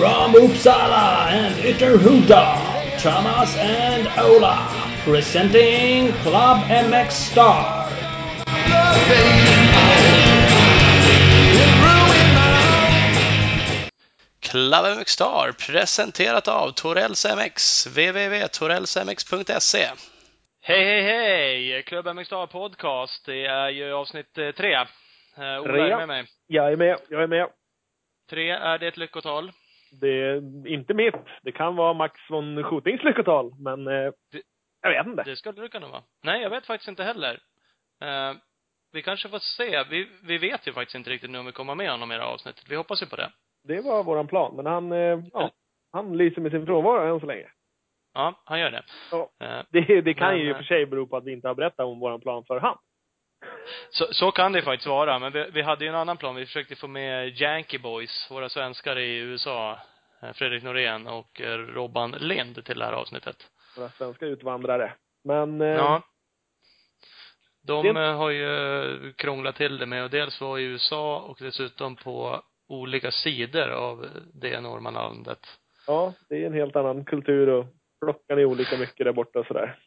[0.00, 2.56] From Uppsala and Ytterhuda,
[3.02, 4.66] Thomas and Ola,
[5.04, 7.86] presenting Club MX Star.
[14.40, 19.86] Club MX Star presenterat av Torells MX, www.torellsmx.se.
[20.62, 21.82] Hej, hej, hej!
[21.82, 23.26] Club MX Star Podcast.
[23.26, 24.74] Det är ju avsnitt eh, tre.
[24.74, 26.24] Eh, Ola är med mig.
[26.46, 27.46] Jag är med, jag är med.
[28.30, 29.52] Tre, är det ett lyckotal?
[29.90, 31.14] Det är inte mitt.
[31.42, 34.42] Det kan vara Max von Schutings lyckotal, men eh, Det-
[34.82, 35.22] jag vet inte.
[35.22, 36.02] Det skulle det kunna vara.
[36.24, 37.32] Nej, jag vet faktiskt inte heller.
[38.02, 38.34] Eh,
[38.92, 39.84] vi kanske får se.
[39.90, 42.22] Vi, vi vet ju faktiskt inte riktigt nu om vi kommer med honom i det
[42.22, 42.64] här avsnittet.
[42.68, 43.30] Vi hoppas ju på det.
[43.64, 45.50] Det var våran plan, men han, eh, ja,
[45.92, 47.46] han lyser med sin frånvaro än så länge.
[48.14, 48.82] Ja, han gör det.
[49.10, 49.30] Ja.
[49.40, 51.48] Eh, Det, det kan Men, ju i och för sig bero på att vi inte
[51.48, 52.78] har berättat om våran plan för han.
[53.90, 55.18] Så, så kan det faktiskt vara.
[55.18, 56.34] Men vi, vi hade ju en annan plan.
[56.34, 59.78] Vi försökte få med Yankee Boys, våra svenskar i USA.
[60.22, 63.36] eh, Fredrik Norén och eh, Robban Lind till det här avsnittet.
[63.76, 64.92] Våra svenska utvandrare.
[65.24, 66.02] Men, eh, Ja.
[67.66, 71.96] De Det- har ju krånglat till det med att dels vara i USA och dessutom
[71.96, 75.38] på olika sidor av det enorma landet.
[75.86, 77.66] ja, det är en helt annan kultur och
[78.04, 79.78] klockan är olika mycket där borta och sådär.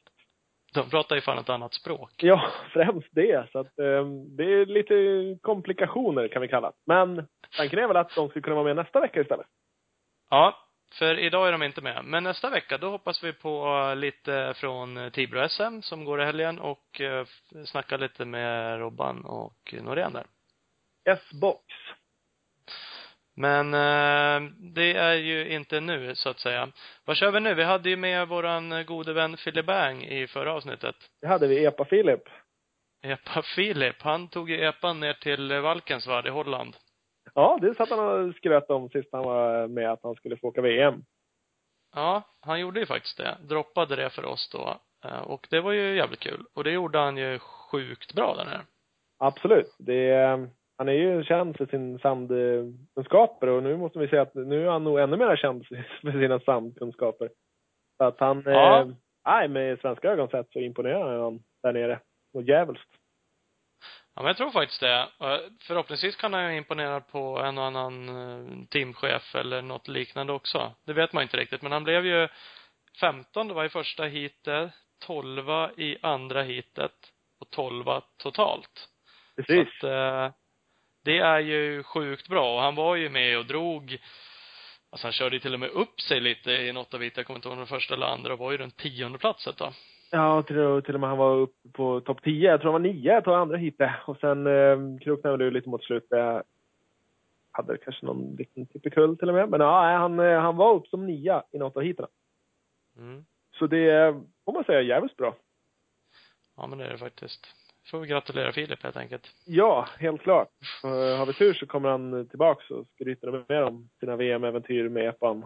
[0.73, 2.11] De pratar ju fan ett annat språk.
[2.17, 3.51] Ja, främst det.
[3.51, 4.05] Så att eh,
[4.37, 4.95] det är lite
[5.41, 6.75] komplikationer kan vi kalla det.
[6.85, 9.47] Men tanken är väl att de ska kunna vara med nästa vecka istället.
[10.29, 10.57] Ja,
[10.99, 12.05] för idag är de inte med.
[12.05, 17.01] Men nästa vecka, då hoppas vi på lite från Tibro-SM som går i helgen och
[17.01, 17.25] eh,
[17.65, 20.25] snacka lite med Robban och Norén där.
[21.09, 21.63] S-box.
[23.35, 26.69] Men eh, det är ju inte nu, så att säga.
[27.05, 27.53] Vad kör vi nu?
[27.53, 30.95] Vi hade ju med våran gode vän Philip Bang i förra avsnittet.
[31.21, 32.21] Det hade vi Epa Filip.
[33.03, 36.75] Epa Filip, han tog ju epan ner till Valkensvärd i Holland.
[37.35, 40.47] Ja, det satt han och skröt om sist han var med att han skulle få
[40.47, 41.03] åka VM.
[41.95, 43.37] Ja, han gjorde ju faktiskt det.
[43.41, 44.79] Droppade det för oss då.
[45.05, 46.45] Eh, Och det var ju jävligt kul.
[46.55, 48.61] Och det gjorde han ju sjukt bra där nere.
[49.19, 49.75] Absolut.
[49.79, 54.33] Det är, han är ju känd för sin sandkunskaper och nu måste vi säga att
[54.35, 57.29] nu är han nog ännu mer känd för sina sandkunskaper.
[57.97, 58.79] Så att han, Ja.
[58.81, 58.87] eh,
[59.25, 61.99] nej, med svenska ögon sett så imponerar han där nere.
[62.33, 62.89] Och djävulskt.
[64.15, 65.07] Ja, men jag tror faktiskt det.
[65.67, 70.71] Förhoppningsvis kan han ju imponera på en och annan eh, teamchef eller något liknande också.
[70.85, 71.61] Det vet man inte riktigt.
[71.61, 72.27] Men han blev ju
[72.99, 74.71] 15 det var i första heatet,
[75.05, 76.91] 12 i andra heatet
[77.39, 77.85] och 12
[78.17, 78.89] totalt.
[79.35, 79.79] Precis.
[79.79, 80.31] Så att, eh,
[81.03, 82.55] det är ju sjukt bra.
[82.55, 83.97] Och han var ju med och drog
[84.89, 87.03] Alltså han körde ju till och med upp sig lite i något av.
[87.03, 88.33] Jag kommer inte ihåg var första eller andra.
[88.33, 89.71] Och var ju runt tionde platset då.
[90.11, 92.49] Ja, till, och- till och med han var uppe på topp 10.
[92.51, 93.91] Jag tror han var nio på andra heatet.
[94.05, 96.07] Och sen eh, kroknade det lite mot slutet.
[96.11, 96.43] Jag
[97.51, 99.49] hade kanske någon liten tippekull till och med.
[99.49, 102.07] Men ja, han, eh, han var upp som nia i något av heaten.
[102.97, 103.25] Mm.
[103.59, 104.15] Så det eh,
[104.45, 105.35] får man säga är jävligt bra.
[106.57, 107.47] Ja men det är det faktiskt.
[107.91, 109.27] Får vi gratulera Filip helt enkelt.
[109.45, 110.49] Ja, helt klart.
[110.85, 115.09] Uh, har vi tur så kommer han tillbaks och skryter mer om sina VM-äventyr med
[115.09, 115.45] epan.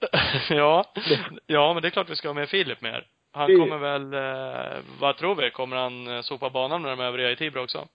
[0.50, 0.84] ja.
[1.46, 3.06] Ja, men det är klart vi ska ha med Filip mer.
[3.32, 5.50] Han kommer väl, eh, vad tror vi?
[5.50, 7.88] Kommer han eh, sopa banan med de övriga i Tibro också?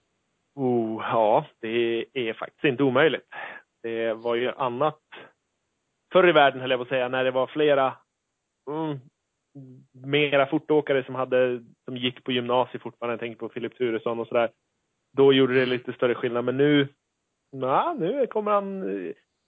[0.54, 3.28] Oh, ja, det är faktiskt inte omöjligt.
[3.82, 5.00] Det var ju annat
[6.12, 7.96] förr i världen, höll jag på att säga, när det var flera
[8.70, 9.00] mm,
[9.92, 13.12] mera fortåkare som hade, som gick på gymnasiet fortfarande.
[13.12, 14.50] Jag tänker på Filip Turesson och sådär.
[15.12, 16.88] Då gjorde det lite större skillnad, men nu,
[17.52, 18.84] na, nu kommer han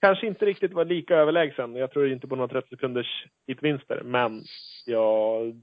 [0.01, 1.75] kanske inte riktigt vara lika överlägsen.
[1.75, 4.43] Jag tror inte på några 30 sekunders hitvinster, men
[4.85, 5.61] jag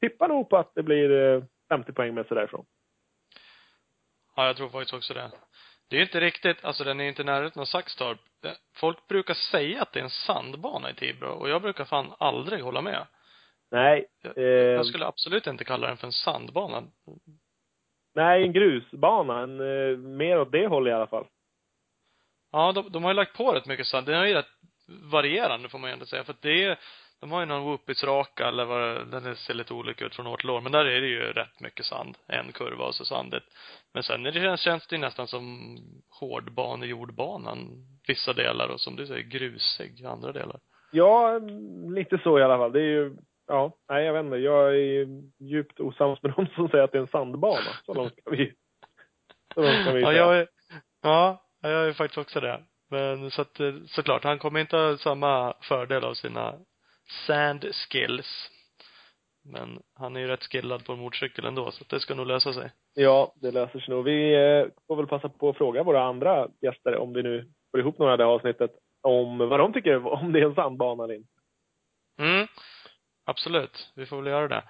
[0.00, 2.66] tippar nog på att det blir eh, 50 poäng med sig därifrån.
[4.36, 5.30] Ja, jag tror faktiskt också det.
[5.88, 8.18] Det är inte riktigt, alltså den är ju inte nära närheten av Saxtorp.
[8.44, 12.12] Eh, folk brukar säga att det är en sandbana i Tibro och jag brukar fan
[12.18, 13.06] aldrig hålla med.
[13.70, 16.82] Nej, Jag, eh, jag skulle absolut inte kalla den för en sandbana.
[18.14, 19.40] Nej, en grusbana.
[19.40, 21.26] En, eh, mer åt det hållet i alla fall.
[22.52, 24.06] Ja, de, de har ju lagt på rätt mycket sand.
[24.06, 24.46] Den är ju rätt
[24.88, 26.24] varierande får man ju ändå säga.
[26.24, 26.78] För att det är,
[27.20, 30.36] de har ju någon whoopits raka eller vad den ser lite olika ut från år
[30.36, 30.60] till år.
[30.60, 32.16] Men där är det ju rätt mycket sand.
[32.26, 33.44] En kurva och så sandigt.
[33.94, 35.78] Men sen är det, känns, känns det ju nästan som
[36.20, 40.60] hårdbanejordbanan vissa delar och som du säger grusig andra delar.
[40.92, 41.40] Ja,
[41.94, 42.72] lite så i alla fall.
[42.72, 43.16] Det är ju,
[43.46, 44.36] ja, nej jag vet inte.
[44.36, 47.70] Jag är ju djupt osams med de som säger att det är en sandbana.
[47.86, 48.52] Så långt ska vi,
[49.54, 50.48] så långt ska vi Ja, jag är,
[51.02, 52.62] ja, jag är faktiskt också det.
[52.90, 56.54] Men så att, eh, såklart, han kommer inte ha samma fördel av sina
[57.26, 58.50] sand skills.
[59.52, 62.52] Men han är ju rätt skillad på en motorcykel ändå, så det ska nog lösa
[62.52, 62.70] sig.
[62.94, 64.04] Ja, det löser sig nog.
[64.04, 67.80] Vi eh, får väl passa på att fråga våra andra gäster, om vi nu får
[67.80, 68.70] ihop några det här avsnittet,
[69.02, 71.32] om vad de tycker om det är en sandbana eller inte.
[72.18, 72.46] Mm.
[73.26, 73.92] Absolut.
[73.94, 74.62] Vi får väl göra det.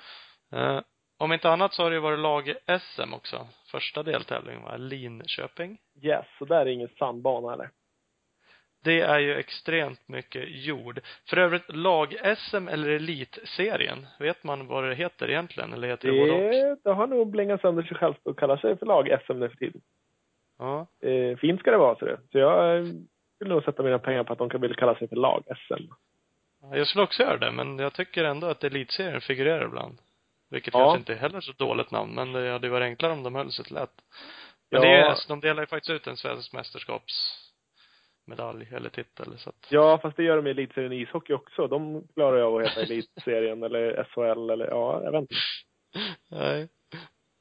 [0.52, 0.80] Eh,
[1.18, 3.46] om inte annat så har det ju varit lag-SM också.
[3.70, 5.78] Första deltävlingen var Linköping.
[6.02, 7.70] Yes, så där är ingen sandbana eller?
[8.84, 11.00] Det är ju extremt mycket jord.
[11.30, 15.72] För övrigt, lag-SM eller elitserien, vet man vad det heter egentligen?
[15.72, 16.40] Eller heter det, både och?
[16.40, 19.56] Det, det har nog blängat sönder sig självt och kallar sig för lag-SM nu för
[19.56, 19.80] tiden.
[20.58, 20.86] Ja.
[21.02, 22.20] Eh, fint ska det vara, så det.
[22.32, 22.84] Så jag eh,
[23.38, 25.92] vill nog sätta mina pengar på att de kan vilja kalla sig för lag-SM.
[26.72, 29.98] Jag skulle också göra det, men jag tycker ändå att elitserien figurerar ibland.
[30.50, 30.80] Vilket Ja.
[30.80, 33.52] kanske inte är heller så dåligt namn, men det hade varit enklare om de höll
[33.52, 33.94] sig till lätt.
[34.70, 34.88] Men Ja.
[34.88, 39.66] det är, alltså, de delar ju faktiskt ut en svensk mästerskapsmedalj eller titel, så att,
[39.70, 41.66] Ja, fast det gör de i elitserien i ishockey också.
[41.66, 45.34] De klarar ju av att heta elitserien eller SHL eller, ja, jag vet inte.
[46.30, 46.68] nej.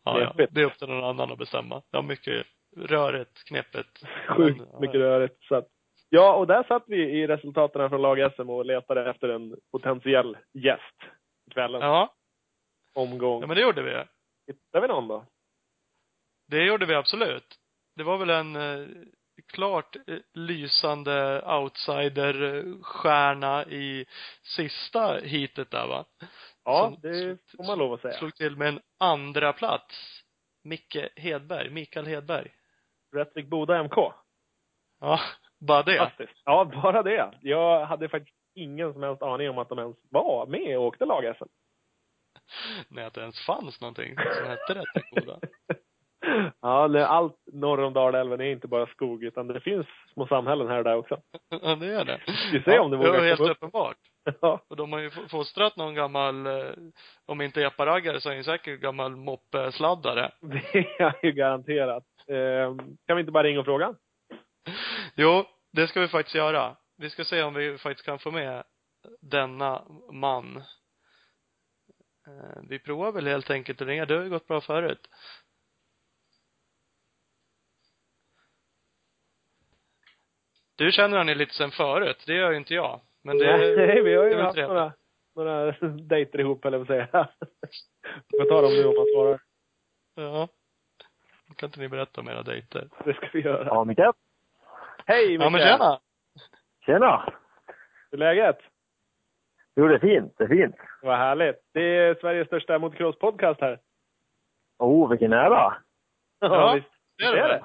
[0.06, 0.34] Ja, ja.
[0.34, 0.54] Knepigt.
[0.56, 1.82] Det är upp till någon annan att bestämma.
[1.92, 2.46] Ja, mycket
[2.78, 3.88] rörigt, knepet.
[4.28, 5.44] Sjukt Men, ja, mycket rörigt.
[5.44, 5.68] Så att,
[6.10, 11.02] ja, och där satt vi i resultaten från lag-SM och letade efter en potentiell gäst
[11.48, 12.14] i kvällens Ja,
[12.94, 13.42] omgång.
[13.42, 14.04] ja men det gjorde vi.
[14.54, 15.26] Hittar vi någon då?
[16.48, 17.56] Det gjorde vi absolut.
[17.96, 18.88] Det var väl en eh,
[19.54, 24.06] klart eh, lysande outsider-stjärna i
[24.44, 26.06] sista heatet där va?
[26.64, 28.14] Ja, Som det får man lov att säga.
[28.14, 30.22] Slog till med en andra plats.
[30.64, 32.52] Micke Hedberg, Mikael Hedberg.
[33.16, 33.96] Rättvik Boda MK.
[35.00, 35.20] Ja,
[35.60, 35.98] bara det.
[35.98, 36.42] Fantastiskt.
[36.46, 37.32] Ja, bara det.
[37.42, 41.06] Jag hade faktiskt ingen som helst aning om att de ens var med och åkte
[41.06, 41.46] lag-SM.
[42.88, 45.40] Nej, att det ens fanns någonting som hette Rättvik Boda.
[46.62, 50.68] ja, det- allt norr om Dalälven är inte bara skog, utan det finns små samhällen
[50.68, 51.22] här och där också.
[51.64, 52.20] Ja, det är det.
[52.52, 53.50] Vi ser om det vågar Det var helt upp.
[53.52, 53.98] uppenbart.
[54.42, 56.72] Ja, Och de har ju fostrat någon gammal, eh,
[57.26, 60.32] om inte eparaggare så är ju säkert gammal moppesladdare.
[60.42, 62.04] det är ju garanterat.
[62.28, 62.76] Eh,
[63.08, 63.96] kan vi inte bara ringa och fråga?
[65.16, 66.76] Jo, det ska vi faktiskt göra.
[66.98, 68.64] Vi ska se om vi faktiskt kan få med
[69.22, 70.58] denna man.
[72.28, 74.06] Eh, Vi provar väl helt enkelt att ringa.
[74.06, 75.08] Det har ju gått bra förut.
[80.76, 82.24] Du känner han ju lite sen förut.
[82.26, 83.02] Det gör ju inte jag.
[83.22, 84.70] Men det, Nej, vi har ju haft trevligt.
[84.74, 84.94] några,
[85.36, 87.08] några dejter ihop, eller vad säga.
[88.28, 89.40] Vi får ta dem nu om man svarar.
[90.16, 90.48] Ja.
[91.56, 92.90] Kan inte ni berätta om era dejter?
[93.06, 93.66] Det ska vi göra.
[93.66, 94.00] Ja, Micke.
[95.06, 96.00] Hej Ja, men tjena!
[96.86, 97.34] Tjena!
[98.12, 98.58] Hur är läget?
[99.76, 100.34] Jo, det är fint.
[100.38, 100.76] Det är fint.
[101.02, 101.56] Vad härligt.
[101.74, 103.80] Det är Sveriges största motocross-podcast här.
[104.80, 105.78] Oh, vilken ära!
[106.40, 106.92] Ja, visst.
[107.18, 107.64] Det är det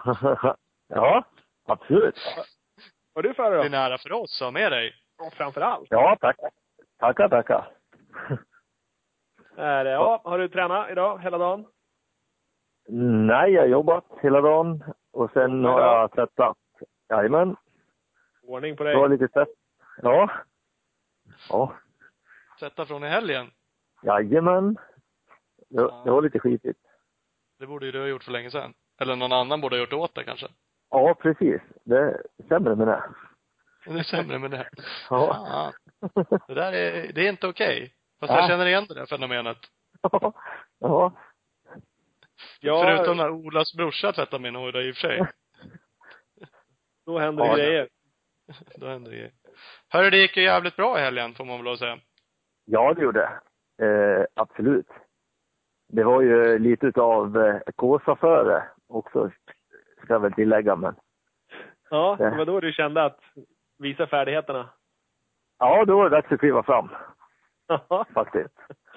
[0.88, 1.24] ja,
[1.68, 2.18] absolut.
[3.12, 3.62] Vad är du för Det då?
[3.62, 4.94] är nära för oss att ha med dig.
[5.18, 5.86] Ja, framför allt.
[5.90, 6.36] Ja, tack.
[6.98, 7.72] Tackar, tackar.
[9.56, 11.66] Är det, ja, har du tränat idag hela dagen?
[13.26, 16.56] Nej, jag har jobbat hela dagen och sen har jag tvättat.
[17.10, 17.56] Jajamän.
[18.42, 19.18] Ordning på Det var dig.
[19.18, 19.48] lite tvätt.
[20.02, 20.30] Ja.
[21.48, 21.74] Ja.
[22.60, 23.50] Sätta från i helgen.
[24.02, 24.76] Jajamän.
[25.68, 26.78] Det, det var lite skitigt.
[27.58, 28.74] Det borde ju du ha gjort för länge sedan.
[29.00, 30.48] Eller någon annan borde ha gjort det åt dig kanske.
[30.90, 31.60] Ja, precis.
[31.84, 33.02] Det är sämre med det.
[33.86, 34.68] Det är sämre med det.
[35.10, 35.34] Ja.
[35.34, 35.72] Fan.
[36.48, 37.94] Det där är, det är inte okej.
[38.20, 38.40] Fast Nej.
[38.40, 39.58] jag känner igen det där fenomenet.
[40.78, 41.12] Ja.
[42.60, 45.26] Ja, Förutom när Olas brorsa tvättar min hår i och för sig.
[47.06, 47.88] Då händer Ja, det grejer.
[48.76, 49.32] Då händer det grejer.
[49.88, 51.98] Hörru, det gick ju jävligt bra i helgen får man väl lov att säga.
[52.64, 53.20] Ja, det gjorde
[53.78, 53.86] det.
[53.86, 54.86] Eh, absolut.
[55.88, 59.30] Det var ju lite utav eh, Kåsa-före också,
[60.02, 60.76] ska jag väl tillägga.
[60.76, 60.94] Men
[61.90, 63.20] Ja, det var då du kände att
[63.78, 64.70] visa färdigheterna.
[65.58, 66.88] ja, då var det dags att kliva fram
[68.14, 68.54] faktiskt.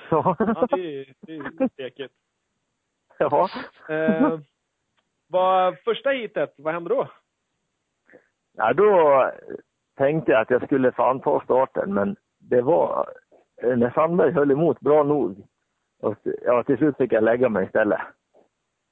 [0.09, 0.35] Ja.
[0.39, 2.13] det är, det är stekigt.
[3.17, 3.49] ja.
[3.89, 4.39] Eh,
[5.27, 7.07] vad, första hitet, vad hände då?
[8.57, 9.31] Ja, då
[9.97, 13.13] tänkte jag att jag skulle fan ta starten, men det var
[13.61, 15.47] eh, när Sandberg höll emot bra nog.
[16.01, 17.99] Och ja, till slut fick jag lägga mig istället.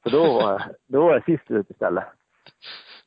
[0.04, 2.04] Så då var, då var jag sist ut istället.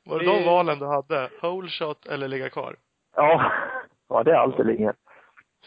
[0.05, 1.31] Var det de valen du hade?
[1.41, 2.77] Hole shot eller ligga kvar?
[3.17, 3.53] Ja,
[4.09, 4.97] ja det är alltid inget.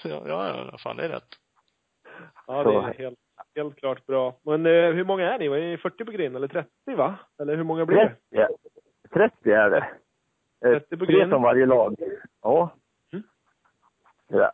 [0.03, 1.29] Ja, ja, ja, fan det är rätt.
[2.47, 3.19] Ja, det är helt,
[3.55, 4.35] helt klart bra.
[4.43, 5.47] Men eh, hur många är ni?
[5.47, 7.15] Var ni 40 på grind eller 30 va?
[7.41, 7.97] Eller hur många blir
[8.29, 8.47] det?
[8.47, 8.53] 30,
[9.13, 9.87] 30 är det.
[10.65, 11.31] Eh, 30 på Tre grind.
[11.31, 11.95] som varje lag.
[12.41, 12.69] Ja.
[13.13, 13.23] Mm.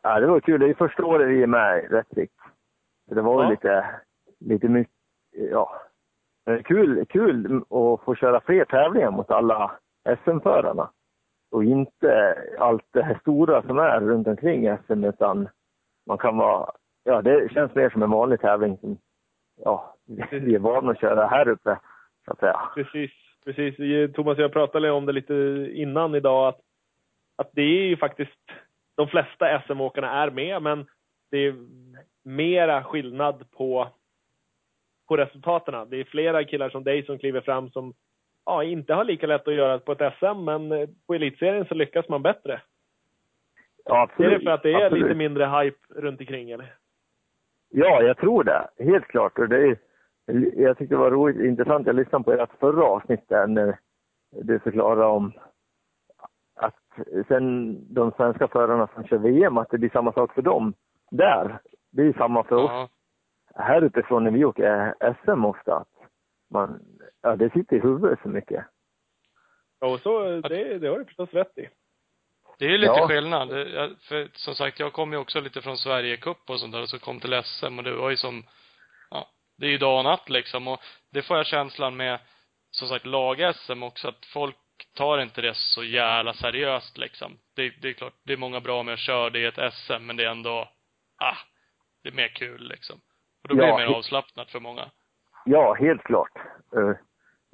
[0.04, 0.60] Ja, det var kul.
[0.60, 2.32] Det är första året vi är med Rättvik.
[3.12, 3.50] Det var Ja.
[3.50, 3.86] lite,
[4.40, 4.94] lite mycket,
[5.52, 5.82] ja.
[6.66, 9.72] Kul, kul att få köra fler tävlingar mot alla
[10.24, 10.90] SM-förarna.
[11.52, 15.50] Och inte allt det här stora som är runt omkring SM, utan
[16.08, 16.72] man kan vara,
[17.04, 18.98] ja det känns mer som en vanlig tävling som,
[19.64, 19.96] ja,
[20.32, 21.80] vi är vana att köra här uppe,
[22.26, 22.60] så att säga.
[22.76, 23.12] Precis,
[23.46, 23.76] precis.
[24.16, 26.60] Thomas och jag pratade om det lite innan idag att
[27.36, 28.40] att det är ju faktiskt,
[28.96, 30.86] de flesta SM-åkarna är med, men
[31.32, 31.56] det är
[32.24, 33.88] mera skillnad på,
[35.08, 35.90] på resultaten.
[35.90, 37.94] Det är flera killar som dig som kliver fram som
[38.46, 42.10] ja, inte har lika lätt att göra på ett SM, men på elitserien så lyckas
[42.10, 42.62] man bättre.
[43.86, 44.40] Ja, Är absolut.
[44.40, 45.04] det för att det är absolut.
[45.04, 46.76] lite mindre hype runt omkring eller?
[47.70, 48.84] Ja, jag tror det.
[48.84, 49.40] Helt klart.
[49.40, 49.78] Och det är,
[50.56, 51.88] jag tyckte det var roligt, intressant.
[51.88, 53.80] Jag lyssnade på ert förra avsnitt där när
[54.32, 55.34] du förklarade om
[56.56, 56.76] att
[57.28, 60.74] sen de svenska förarna som kör VM, att det blir samma sak för dem
[61.12, 61.60] där.
[61.92, 62.90] Det är samma för oss Ja.
[63.56, 65.76] här uppifrån när vi åker SM ofta.
[65.76, 66.10] Att
[66.52, 66.80] man,
[67.22, 68.66] ja, det sitter i huvudet så mycket.
[69.80, 71.70] Ja, och så, det, det har du förstås rätt i.
[72.60, 73.08] Det är ju lite Ja.
[73.08, 73.50] skillnad.
[74.02, 76.90] För som sagt, jag kom ju också lite från Sverige Cup och sånt där, och
[76.90, 78.44] så kom till SM och det var ju som,
[79.64, 80.80] det är ju dag och natt liksom och
[81.12, 82.20] det får jag känslan med,
[82.72, 84.56] som sagt, lag-SM också, att folk
[84.96, 87.38] tar inte det så jävla seriöst liksom.
[87.56, 90.06] Det, det är klart, det är många bra med att köra det i ett SM,
[90.06, 90.70] men det är ändå,
[91.18, 91.38] ah,
[92.04, 92.96] det är mer kul liksom.
[93.44, 94.92] Och då blir Ja, det mer avslappnat för många.
[95.46, 96.38] Ja, helt klart.
[96.76, 96.96] Eh,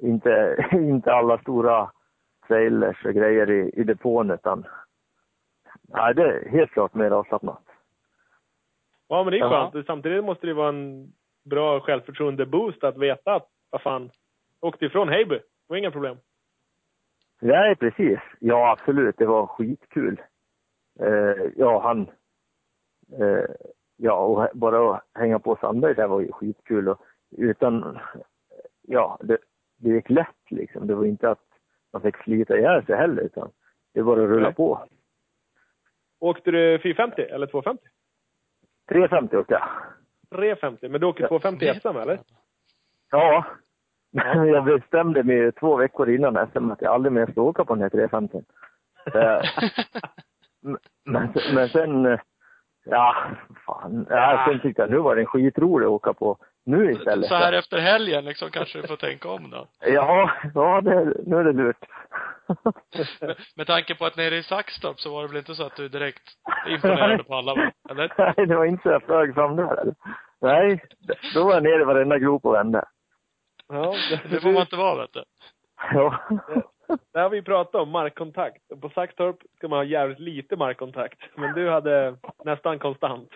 [0.08, 1.90] inte, inte alla stora
[2.46, 4.66] trailers och grejer i, i depån utan
[5.88, 7.62] Nej, det är helt klart mer avslappnat.
[9.08, 9.86] Ja, men det är skönt.
[9.86, 11.12] Samtidigt måste det vara en
[11.44, 14.10] bra självförtroende-boost att veta att, vad fan,
[14.60, 15.34] åkte ifrån Heiby.
[15.34, 16.16] Det var inga problem.
[17.40, 18.18] Nej, precis.
[18.38, 19.16] Ja, absolut.
[19.18, 20.22] Det var skitkul.
[21.00, 22.10] Eh, ja, han...
[23.20, 23.50] Eh,
[23.96, 26.88] ja, och bara att hänga på Sandberg där var ju skitkul.
[26.88, 27.00] Och
[27.36, 27.98] utan...
[28.82, 29.38] Ja, det,
[29.76, 30.86] det gick lätt liksom.
[30.86, 31.46] Det var inte att
[31.92, 33.50] man fick slita ihjäl sig heller, utan
[33.94, 34.54] det var att rulla Nej.
[34.54, 34.86] på.
[36.18, 37.84] Åkte du 450 eller 250?
[38.88, 39.68] 350 åkte jag.
[40.30, 41.28] 350, men du åker Ja.
[41.28, 42.20] 250 i SM eller?
[43.10, 43.44] Ja.
[44.46, 47.82] Jag bestämde mig två veckor innan SM att jag aldrig mer ska åka på den
[47.82, 48.42] här 350.
[49.14, 49.40] Eh,
[50.62, 52.20] Men, men, men sen, eh,
[52.84, 53.14] ja,
[53.66, 54.06] fan.
[54.10, 56.36] Ja, sen tyckte jag nu var det skitroligt att åka på
[56.66, 57.28] nu istället.
[57.28, 59.66] Så här efter helgen liksom kanske du får tänka om då.
[59.80, 61.84] Ja, ja det, nu är det lurt.
[63.20, 65.76] Med, med tanke på att nere i Saxtorp så var det väl inte så att
[65.76, 66.22] du direkt
[66.68, 68.12] imponerade på alla, eller?
[68.36, 69.80] Nej, det var inte så jag flög fram där.
[69.80, 69.94] Eller?
[70.40, 70.82] Nej,
[71.34, 72.84] då var jag nere i varenda grop och vände.
[73.68, 73.94] Ja,
[74.30, 75.24] Det får man inte vara, vet du.
[75.92, 76.18] Ja.
[77.12, 78.62] Det har vi pratat om, markkontakt.
[78.80, 81.18] På Saxtorp ska man ha jävligt lite markkontakt.
[81.36, 83.28] Men du hade nästan konstant.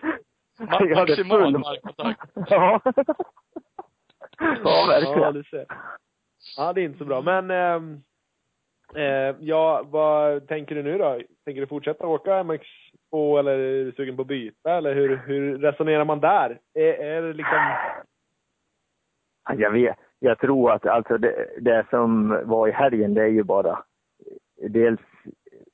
[0.59, 2.31] Maximal markkontakt.
[2.49, 2.81] Ja.
[4.37, 5.33] Ja, Ja, verkligen.
[5.33, 5.65] du ser.
[6.57, 7.21] Ja, det är inte så bra.
[7.21, 8.01] Men, ehm,
[8.95, 11.19] eh, ja, vad tänker du nu då?
[11.45, 14.71] Tänker du fortsätta åka MX2 eller är du sugen på att byta?
[14.77, 16.59] Eller hur, hur resonerar man där?
[16.73, 17.57] Är, är det liksom...
[19.49, 19.97] Ja, Jag vet.
[20.19, 23.79] Jag tror att alltså det, det som var i helgen, det är ju bara
[24.69, 25.01] dels,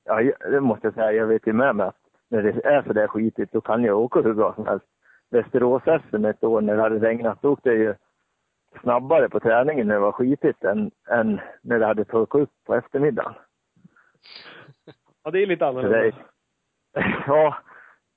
[0.04, 0.22] ja,
[0.52, 2.01] det måste jag säga, jag vet ju med mig att
[2.32, 4.86] när det är så där skitigt, då kan jag åka hur bra som helst.
[5.30, 7.96] västerås SM ett år när det hade regnat, då åkte jag ju
[8.82, 12.76] snabbare på träningen när det var skitigt än, än när det hade torkat upp på
[12.76, 13.34] eftermiddagen.
[15.24, 15.98] Ja, det är lite annorlunda.
[15.98, 16.08] det
[16.94, 17.58] är, ja,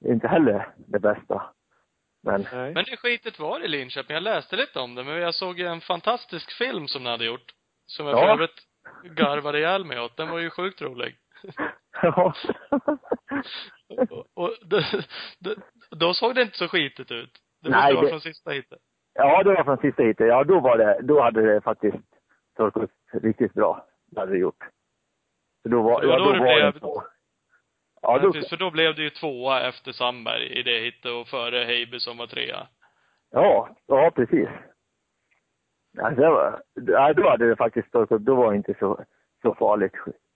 [0.05, 1.43] inte heller det bästa.
[2.23, 2.75] Men Nej.
[2.75, 4.15] Men det skitet var i Linköping.
[4.15, 7.53] Jag läste lite om det, men jag såg en fantastisk film som ni hade gjort.
[7.87, 8.21] Som jag Ja.
[8.21, 8.63] för övrigt
[9.19, 10.17] garvade ihjäl mig åt.
[10.17, 11.17] Den var ju sjukt rolig.
[12.05, 12.35] ja.
[14.11, 14.51] Och, och
[15.91, 17.31] då, såg det inte så skitigt ut.
[17.63, 18.79] Det Nej, vara det- från sista hitet.
[19.15, 20.29] Ja, det var från sista hitet.
[20.29, 21.97] Ja, då var det, då hade det faktiskt
[22.57, 23.87] torkat upp riktigt bra.
[24.07, 24.65] Det hade det gjort.
[25.63, 27.03] Så då var, Det var ja, då då det var blev- det så.
[28.03, 31.29] Ja, då, Precis, för då blev det ju tvåa efter Sandberg i det hitet och
[31.29, 32.67] före Heiby som var trea.
[33.31, 34.49] ja, ja, precis.
[35.93, 38.23] Ja, då hade det faktiskt torkat upp.
[38.23, 39.05] Då var det inte så,
[39.43, 39.93] så farligt.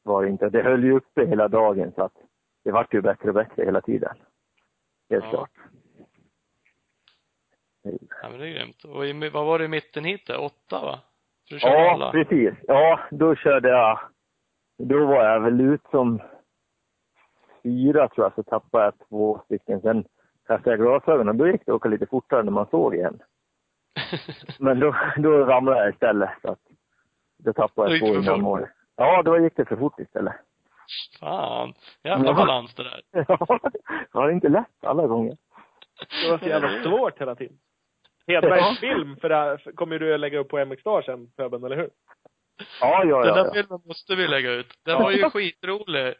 [0.08, 0.48] Var det inte.
[0.48, 2.12] Det höll ju uppe hela dagen så att
[2.64, 4.16] det vart ju bättre och bättre hela tiden.
[5.10, 5.30] Helt Ja.
[5.30, 5.50] klart.
[8.22, 8.84] Ja, men det är grymt.
[8.84, 10.36] Och i, vad var det i mitten hitet?
[10.38, 10.98] Åtta, va?
[11.50, 12.12] Ja, alla?
[12.12, 12.54] precis.
[12.66, 13.98] Ja, då körde jag,
[14.78, 16.20] då var jag väl ut som
[17.62, 19.80] fyra tror jag, så tappade jag två stycken.
[19.80, 20.04] Sen
[20.46, 23.20] kastade jag glasögonen, då gick det att åka lite fortare när man såg igen.
[24.58, 26.60] Men då, då ramlade jag istället, så att
[27.38, 28.66] då tappade jag två innan mål.
[28.98, 30.34] Ja, då gick det för fort istället.
[31.20, 31.74] Fan.
[32.04, 33.02] Jävla balans det där.
[33.28, 33.58] Ja,
[34.12, 35.36] det var inte lätt alla gånger.
[36.22, 37.58] Det var så jävla svårt hela tiden.
[38.26, 41.64] Hedbergs film för det här, kommer du att lägga upp på MX Star sen, Föben,
[41.64, 41.90] eller hur?
[42.80, 43.34] Ja, ja, Den ja.
[43.34, 43.52] där ja.
[43.52, 44.66] filmen måste vi lägga ut.
[44.84, 46.14] Den var ju skitrolig.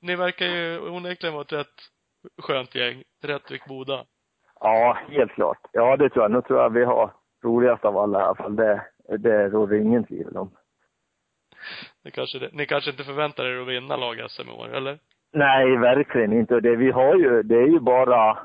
[0.00, 1.76] Ni verkar ju onekligen vara ett rätt
[2.42, 3.02] skönt gäng.
[3.22, 4.04] Rättvik-Boda.
[4.60, 5.58] Ja, helt klart.
[5.72, 6.30] Ja, det tror jag.
[6.30, 7.12] Nu tror jag vi har
[7.44, 8.56] roligast av alla i alla fall.
[8.56, 8.82] Det,
[9.18, 10.50] det råder ingen tvivel om.
[12.04, 14.98] Ni kanske, ni kanske inte förväntar er att vinna lag-SM i år, eller?
[15.32, 16.54] Nej, verkligen inte.
[16.54, 18.38] Och det vi har ju, det är ju bara,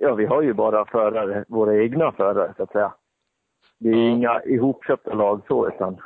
[0.00, 2.94] ja vi har ju bara förare, våra egna förare så att säga.
[3.78, 3.98] Det är Ja.
[4.10, 6.00] inga ihopköpta lag så utan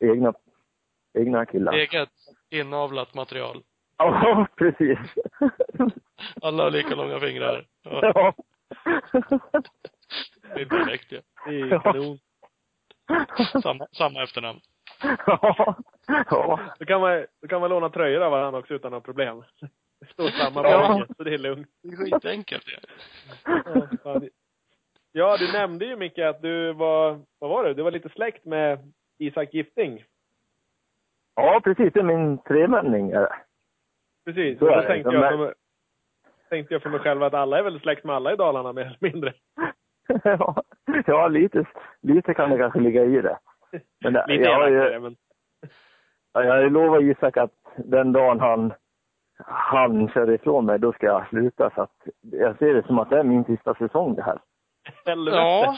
[0.00, 0.32] egna,
[1.18, 1.72] egna killar.
[1.72, 2.08] Eget
[2.50, 3.62] inavlat material.
[3.98, 4.98] Ja, precis.
[6.42, 7.66] Alla har lika långa fingrar.
[7.82, 8.34] Ja, ja.
[10.54, 11.20] det är perfekt ju.
[11.46, 12.18] Det är kanon.
[13.62, 14.60] Samma, samma efternamn.
[15.26, 15.76] ja.
[16.30, 16.60] ja.
[16.78, 19.42] Då kan man, då kan man låna tröjor av varandra också utan några problem.
[20.00, 20.86] Det står samma Ja.
[20.88, 21.68] på ryggen, så det är lugnt.
[21.82, 22.76] Det är skitenkelt ju.
[24.04, 24.20] Ja.
[25.12, 27.74] Ja, du nämnde ju Micke att du var, vad var det?
[27.74, 30.04] Du var lite släkt med Isak Gifting.
[31.34, 31.92] ja, precis.
[31.92, 33.10] Det är min tremänning.
[33.10, 33.34] är det.
[34.24, 34.58] Precis.
[34.58, 34.86] Så då det.
[34.86, 35.52] tänkte jag, för mig,
[36.48, 38.82] tänkte jag för mig själv att alla är väl släkt med alla i Dalarna mer
[38.86, 39.32] eller mindre.
[40.24, 40.62] ja,
[41.06, 41.64] ja lite,
[42.02, 43.38] lite kan det kanske ligga i det.
[44.04, 45.16] Men det- Lite jag har ju- men
[46.32, 48.72] Ja, Jag lovar Isak att den dagen han,
[49.46, 51.70] han kör ifrån mig, då ska jag sluta.
[51.74, 54.38] Så att jag ser det som att det är min sista säsong det här.
[55.06, 55.36] helvete.
[55.36, 55.76] Ja.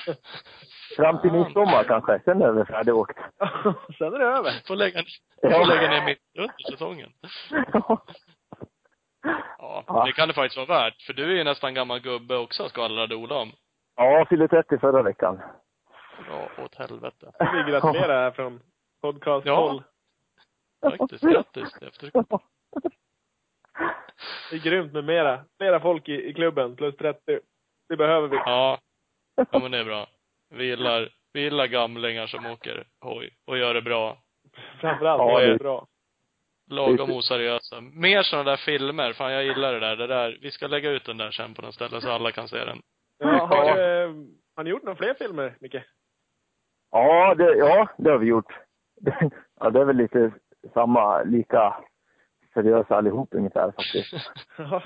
[0.97, 3.19] Fram till midsommar kanske, sen är det färdigåkt.
[3.99, 4.67] Sen är det över.
[4.67, 5.01] Får lägga,
[5.43, 5.51] Ja.
[5.51, 7.11] får lägga ner mitt under säsongen.
[9.59, 10.05] Ja, Ja.
[10.07, 11.03] det kan det faktiskt vara värt.
[11.03, 13.53] För du är ju nästan gammal gubbe också, skvallrade Ola om.
[14.05, 15.41] Ja, jag fyllde 30 förra veckan.
[16.29, 17.33] Ja, åt helvete.
[17.39, 18.61] Vi gratulerar här från
[19.01, 19.57] podcast Ja.
[19.57, 19.83] håll.
[20.99, 21.25] Faktiskt.
[21.25, 22.43] Grattis efterskott.
[24.51, 27.39] Det är grymt med mera, flera folk i, i klubben, plus 30.
[27.89, 28.37] Det behöver vi.
[28.37, 28.79] Ja.
[29.51, 30.07] Ja, men det är bra.
[30.51, 34.19] Vi gillar, vi gillar gamlingar som åker hoj och gör det bra.
[34.81, 35.87] Framförallt, Ja, det är det- bra.
[36.71, 37.81] Lagom oseriösa.
[37.81, 39.13] Mer sådana där filmer.
[39.13, 39.97] Fan, jag gillar det där.
[39.97, 40.39] Det där.
[40.43, 42.83] Vi ska lägga ut den där sen på något ställe så alla kan se den.
[43.23, 44.11] Ja, har, eh,
[44.57, 45.83] har ni gjort några fler filmer, Micke?
[46.91, 48.53] Ja, det, ja, det har vi gjort.
[49.61, 50.33] Ja, det är väl lite
[50.75, 51.75] samma, lika
[52.55, 54.13] seriösa allihop ungefär faktiskt.
[54.59, 54.83] Ja,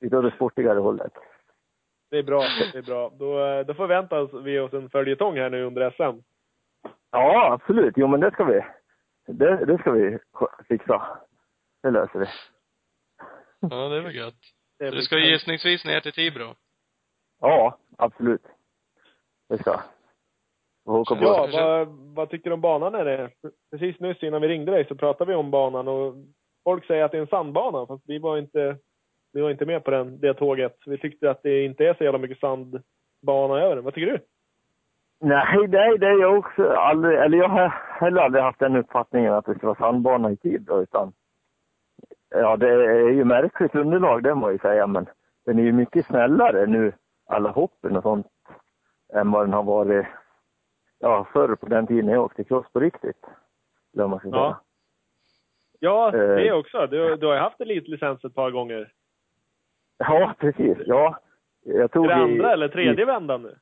[0.00, 1.12] Lite åt det sportigare hållet.
[2.10, 2.42] det är bra.
[2.72, 3.12] Det är bra.
[3.18, 6.22] Då, eh, då förväntar vi oss en följetong här nu under SM.
[7.10, 7.94] Ja, absolut.
[7.96, 8.60] Jo, men det ska vi.
[9.26, 10.18] Det, det ska vi
[10.68, 11.18] fixa.
[11.82, 12.26] Det löser vi.
[13.60, 14.34] Ja, det är väl gött.
[14.78, 16.54] Det du ska gissningsvis ner till Tibro?
[17.40, 18.42] Ja, absolut.
[19.48, 19.80] Det ska.
[20.84, 21.22] Åka på.
[21.22, 22.94] Ja, vad, vad tycker du om banan?
[22.94, 23.30] Är det?
[23.70, 26.14] Precis nyss innan vi ringde dig så pratade vi om banan och
[26.64, 28.76] folk säger att det är en sandbana fast vi var inte,
[29.32, 30.76] vi var inte med på den, det tåget.
[30.86, 33.84] Vi tyckte att det inte är så jävla mycket sandbana över den.
[33.84, 34.18] Vad tycker du?
[35.22, 37.68] Nej, nej, det är jag också aldrig, eller jag har
[38.00, 41.12] heller aldrig haft den uppfattningen att det ska vara sandbana i tid då, utan
[42.28, 45.06] ja, det är ju märkligt underlag, det må jag ju säga, men
[45.46, 46.92] den är ju mycket snällare nu,
[47.30, 48.26] alla hoppen och sånt,
[49.14, 50.06] än vad den har varit,
[50.98, 53.24] ja, förr på den tiden jag åkte cross på riktigt.
[53.94, 54.32] Eller man ska Ja.
[54.32, 54.56] säga.
[55.82, 56.36] Ja, Eh.
[56.36, 56.86] det också.
[56.86, 58.92] Du, du har ju haft elitlicens ett par gånger.
[59.98, 61.18] Ja, precis, ja.
[61.64, 63.56] Jag tog det i- andra eller tredje i, vändan nu?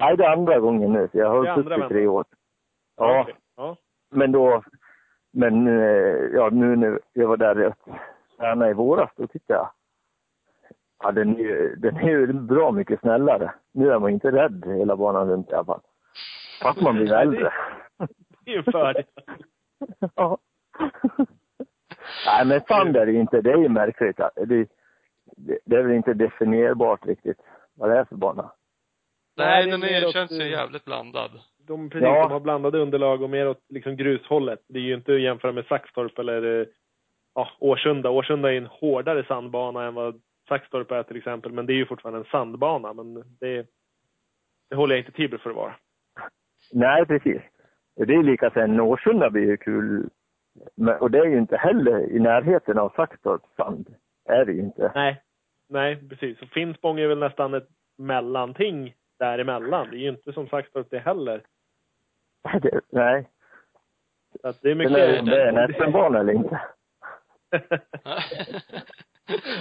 [0.00, 2.08] Nej, det är andra gången nu, så jag har andra i tre vändan.
[2.08, 2.24] år.
[2.96, 3.20] Ja.
[3.20, 3.34] Okej.
[3.56, 3.76] ja.
[4.10, 4.62] Men då,
[5.32, 7.74] men eh, ja nu när jag var där och
[8.38, 9.70] tränade i våras, då tyckte jag,
[11.02, 13.52] ja den är ju, den är ju bra mycket snällare.
[13.72, 15.80] Nu är man inte rädd hela banan runt i alla fall.
[16.62, 17.52] Fast man blir äldre.
[18.44, 19.04] Det är ju en fördel.
[20.14, 20.38] ja.
[22.26, 24.16] Nej men sand är det ju inte, det är ju märkligt.
[24.16, 24.66] Det,
[25.36, 27.40] det, det är väl inte definierbart riktigt
[27.74, 28.52] vad det är för bana.
[29.36, 31.30] Nej, det är den är, neråt, känns ju eh, jävligt blandad.
[31.66, 32.22] De, precis, Ja.
[32.22, 34.60] de har blandade underlag och mer åt liksom grushållet.
[34.68, 36.66] Det är ju inte att jämföra med Saxtorp eller eh,
[37.34, 38.10] ja, Årsunda.
[38.10, 41.52] Årsunda är en hårdare sandbana än vad Saxtorp är till exempel.
[41.52, 42.92] Men det är ju fortfarande en sandbana.
[42.92, 43.66] Men det,
[44.70, 45.74] det håller jag inte Tibro för att vara.
[46.72, 47.42] Nej precis.
[47.96, 50.10] Det är lika sen Årsunda blir ju kul.
[50.74, 53.94] Men, och det är ju inte heller i närheten av Saxtorp sand.
[54.28, 54.92] Är det ju inte.
[54.94, 55.22] Nej.
[55.68, 56.42] Nej, precis.
[56.42, 59.90] Och Finspång är väl nästan ett mellanting däremellan.
[59.90, 61.42] Det är ju inte som Saxtorp det heller.
[62.62, 63.28] Det, nej.
[64.40, 64.98] Så att det är Men mycket...
[64.98, 66.60] är det en SM-bana eller inte?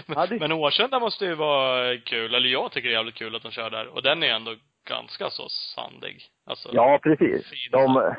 [0.07, 3.35] Ja, det- Men Årsunda måste ju vara kul, eller jag tycker det är jävligt kul
[3.35, 3.87] att de kör där.
[3.87, 4.55] Och den är ändå
[4.89, 6.21] ganska så sandig.
[6.45, 7.49] Alltså, Ja, precis.
[7.49, 8.15] Fin De,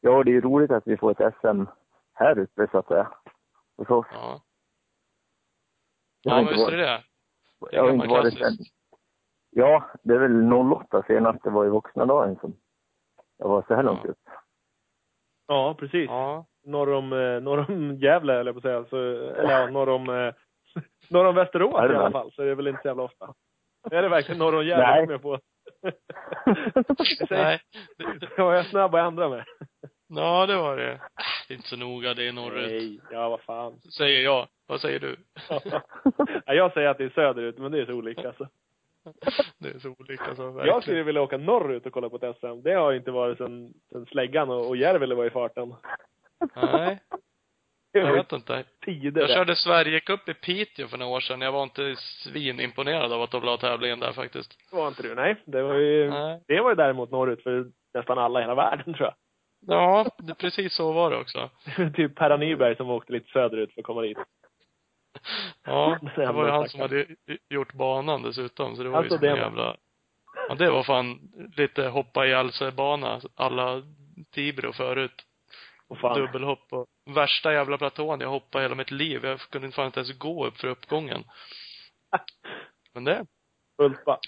[0.00, 1.64] ja, det är ju roligt att vi får ett SM
[2.14, 3.08] här uppe så att säga.
[3.76, 4.06] Hos oss.
[4.12, 4.40] Ja,
[6.22, 7.02] Jag har ja inte men visst är det det.
[7.60, 8.36] Det Jag är har inte varit än.
[8.38, 8.74] klassiskt.
[9.50, 12.56] Ja, det är väl 08 senast det var i vuxna dagen som
[13.38, 14.10] jag var så här långt Ja.
[14.10, 14.18] upp.
[15.46, 16.06] Ja, precis.
[16.08, 16.46] Ja.
[16.64, 18.84] norr om, eh, norr om Gävle, eller på att säga.
[18.84, 20.34] Så, eller ja, norr om, eh,
[21.08, 22.32] norr om Västerås det i alla fall.
[22.32, 23.34] Så det är väl inte så jävla ofta.
[23.90, 25.38] Är det verkligen norr om Gävle som jag på?
[27.30, 27.60] Nej.
[27.96, 29.44] Ja, jag är snabb att ändra mig.
[30.08, 31.00] Ja, det var det.
[31.48, 32.70] Det är inte så noga, det är norrut.
[32.70, 33.80] Nej, ja vad fan.
[33.80, 34.48] Säger jag.
[34.66, 35.16] Vad säger du?
[36.46, 38.48] ja, jag säger att det är söderut, men det är så olika alltså.
[39.58, 40.82] Det är så olika så Jag verkligen.
[40.82, 42.62] skulle vilja åka norrut och kolla på ett SM.
[42.62, 45.74] Det har ju inte varit sen, sen Släggan och, och Järvele var i farten.
[46.56, 47.18] Nej, Det
[48.06, 48.64] jag vet inte.
[48.84, 51.40] tider Jag körde Sverigecup i Piteå för några år sedan.
[51.40, 54.58] Jag var inte svinimponerad av att de la tävlingen där faktiskt.
[54.70, 55.14] Det var inte du.
[55.14, 56.40] Nej, det var ju, Nej.
[56.46, 59.14] det var ju däremot norrut för nästan alla i hela världen tror jag.
[59.66, 61.50] Ja, det, precis så var det också.
[61.94, 64.18] typ Perra Nyberg som åkte lite söderut för att komma dit.
[65.64, 67.06] Ja, det var ju han som hade
[67.50, 69.76] gjort banan dessutom, så det var Alltså, ju som en jävla...
[70.48, 71.18] Ja, det var fan
[71.56, 73.82] lite hoppa ihjäl sig bana alla
[74.30, 75.24] Tibro förut.
[75.88, 76.20] Och fan.
[76.20, 79.24] Dubbelhopp och värsta jävla platån jag hoppade hela mitt liv.
[79.24, 81.24] Jag kunde fan inte ens gå upp för uppgången.
[82.94, 83.26] Men det,
[83.82, 84.18] Ulfa.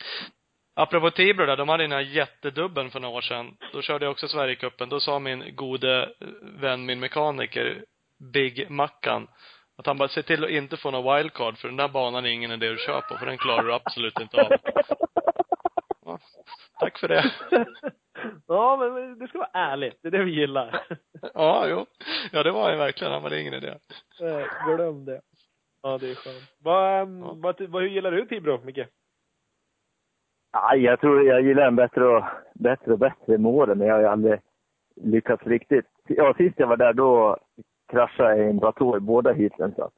[0.74, 3.56] Apropå Tibro där, de hade den här jättedubben för några år sedan.
[3.72, 4.88] Då körde jag också Sverigecupen.
[4.88, 7.84] Då sa min gode vän, min mekaniker,
[8.18, 9.28] Big Mackan,
[9.76, 12.30] att han bara, se till att inte få några wildcard, för den där banan är
[12.30, 14.52] ingen idé att köra på, för den klarar du absolut inte av.
[16.04, 16.18] Ja,
[16.78, 17.32] tack för det.
[18.46, 19.98] ja, men det ska vara ärligt.
[20.02, 20.86] Det är det vi gillar.
[21.34, 21.86] Ja, jo.
[22.32, 23.12] Ja, det var ju verkligen.
[23.12, 23.68] Han var ingen idé.
[24.20, 25.20] Eh, Glöm det.
[25.82, 26.52] Ja, det är skönt.
[26.58, 27.34] Vad, ehm, Ja.
[27.36, 28.86] vad, vad, hur gillar du Tibro, Micke?
[30.54, 33.94] Nej, jag tror jag gillar den bättre och bättre och bättre med åren, men jag
[33.94, 34.40] har ju aldrig
[34.96, 35.86] lyckats riktigt.
[36.08, 37.36] Ja, sist jag var där då
[37.92, 39.94] kraschade jag i en platå i båda heaten så att,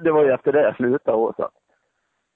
[0.04, 1.50] det var ju efter det jag slutade också.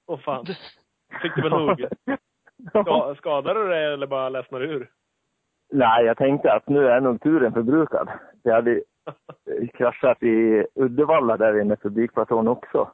[0.07, 0.47] Åh fan.
[1.23, 1.81] Fick du väl nog?
[2.71, 4.91] Ska, skadade du dig eller bara ledsnade ur?
[5.73, 8.09] Nej, jag tänkte att nu är nog turen förbrukad.
[8.43, 8.83] Jag hade
[9.75, 12.91] kraschat i Uddevalla där inne för publikplatån också.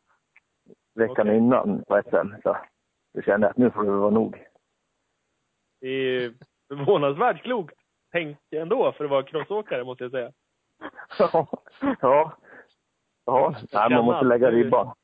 [0.94, 1.36] Veckan Okej.
[1.36, 2.40] innan på SM.
[2.42, 2.56] Så
[3.14, 4.44] då kände jag att nu får det vara nog.
[5.80, 6.34] Det är
[6.68, 7.74] förvånansvärt klokt
[8.12, 10.32] tänk ändå för att vara crossåkare måste jag säga.
[11.18, 11.46] ja.
[12.00, 12.32] Ja.
[13.24, 14.94] Ja, nej, man måste lägga ribban.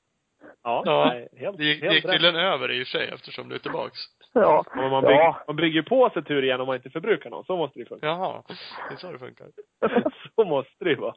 [0.65, 1.05] Ja, Ja.
[1.09, 2.13] Nej, helt, Det gick, det helt gick rätt.
[2.13, 3.99] tydligen över i och för sig, eftersom du är tillbaks.
[4.33, 4.41] Ja.
[4.41, 5.45] Ja, men man, bygger, Ja.
[5.47, 7.45] man bygger på sig tur igen om man inte förbrukar någon.
[7.45, 8.07] Så måste det funka.
[8.07, 8.43] Jaha,
[8.89, 9.47] det är så det funkar.
[10.35, 11.15] så måste det ju vara.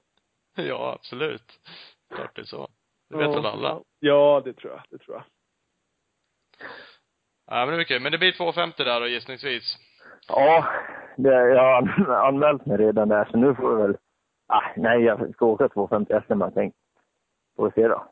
[0.55, 1.43] Ja, absolut.
[2.15, 2.67] Klart det är så.
[3.09, 3.81] Det vet väl alla.
[3.99, 4.81] Ja, det tror jag.
[4.89, 5.23] Det tror jag.
[7.47, 8.01] Ja, men det är mycket.
[8.01, 9.77] Men det blir 250 där då gissningsvis.
[10.27, 10.65] Ja,
[11.17, 13.97] det, jag har an- anmält mig redan där, så nu får jag väl...
[14.47, 16.77] Ah, nej, jag ska åka 250 SM jag tänkt.
[17.55, 18.05] Får vi se då.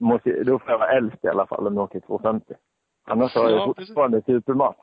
[0.00, 2.54] Måste, då får jag vara äldst i alla fall om jag åker 250.
[3.06, 4.76] Annars har jag Ja, fortfarande supermatt.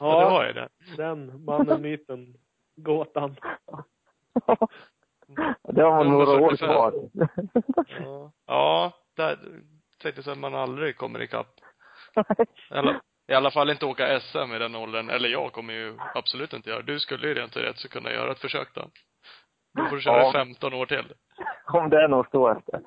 [0.00, 0.68] Ja, det har ju det.
[0.96, 2.34] den mannen, myten,
[2.76, 3.36] gåtan.
[5.72, 6.68] det har man några år 145.
[6.68, 6.92] kvar.
[8.04, 9.38] Ja, ja där
[10.02, 11.60] tänkte jag att man aldrig kommer ikapp.
[12.70, 15.10] Eller, I alla fall inte åka SM i den åldern.
[15.10, 16.82] Eller jag kommer ju absolut inte göra.
[16.82, 18.84] Du skulle ju rent rätt så kunna göra ett försök då.
[19.78, 20.28] Då får du köra Ja.
[20.28, 21.12] i 15 år till.
[21.72, 22.80] om det är något att stå efter.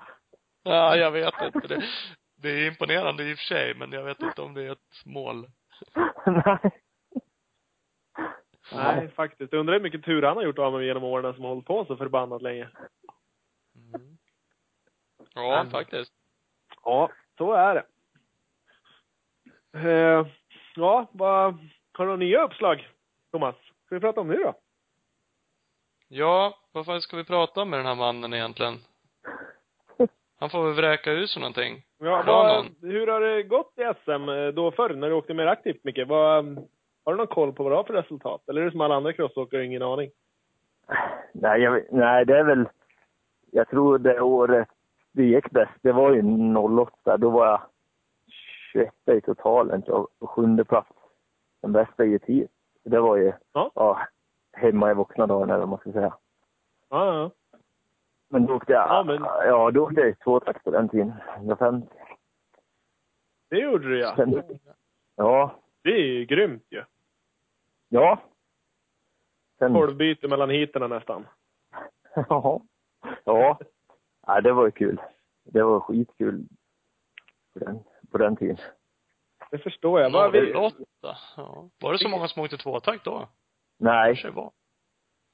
[0.69, 1.67] Ja, jag vet inte.
[1.67, 1.83] Det,
[2.35, 5.05] det är imponerande i och för sig, men jag vet inte om det är ett
[5.05, 5.47] mål.
[6.25, 6.71] nej.
[8.73, 9.53] Nej, faktiskt.
[9.53, 11.65] Jag undrar hur mycket tur han har gjort av med genom åren som har hållit
[11.67, 12.69] på så förbannat länge.
[13.75, 14.17] Mm.
[15.33, 15.71] Ja, Mm.
[15.71, 16.13] faktiskt.
[16.83, 17.85] Ja, så är det.
[19.89, 20.27] Eh,
[20.75, 21.53] ja, vad,
[21.93, 22.89] har du några nya uppslag,
[23.31, 23.55] Thomas?
[23.85, 24.53] Ska vi prata om nu då?
[26.07, 28.79] Ja, vad fan ska vi prata om med den här mannen egentligen?
[30.45, 31.81] Han får väl vräka ur sig någonting.
[31.97, 35.47] Ja, vad, hur har det gått i SM eh, då förr, när du åkte mer
[35.47, 36.07] aktivt mycket?
[36.07, 36.45] Vad,
[37.05, 38.41] har du någon koll på vad du har för resultat?
[38.49, 40.11] Eller är det som alla andra crossåkare, ingen aning?
[41.33, 42.65] Nej, jag, nej, det är väl...
[43.51, 44.67] Jag tror det året
[45.11, 46.21] det gick bäst, det var ju
[46.57, 47.17] 08.
[47.17, 47.61] Då var jag
[48.73, 49.83] 21 i totalen
[50.19, 50.91] och sjunde plats.
[51.61, 52.51] Den bästa i ett hit.
[52.83, 53.71] Så Det var ju, Ja.
[53.75, 53.99] ja,
[54.53, 56.13] hemma i vuxna dagar eller vad man ska säga.
[56.89, 57.31] Ja, ja.
[58.35, 61.13] Men då åkte jag, Ja, men- ja, då åkte jag i tvåtakt på den tiden.
[61.35, 61.87] 150.
[63.49, 64.15] Det gjorde du ja.
[64.15, 64.43] Sen,
[65.15, 66.83] ja, Det är ju grymt ju.
[67.89, 68.19] ja.
[69.59, 71.27] Sen, Tolv byten mellan heaterna nästan.
[72.29, 72.61] ja.
[73.23, 73.59] Ja.
[74.27, 75.01] ja, det var ju kul.
[75.43, 76.45] Det var skitkul
[77.53, 77.79] på den,
[78.11, 78.57] på den tiden.
[79.51, 80.11] Det förstår jag.
[80.11, 80.75] Vad vi, 08.
[81.37, 81.69] Ja.
[81.81, 83.27] Var det så många som åkte tvåtakt då?
[83.77, 84.51] Nej, Kanske var.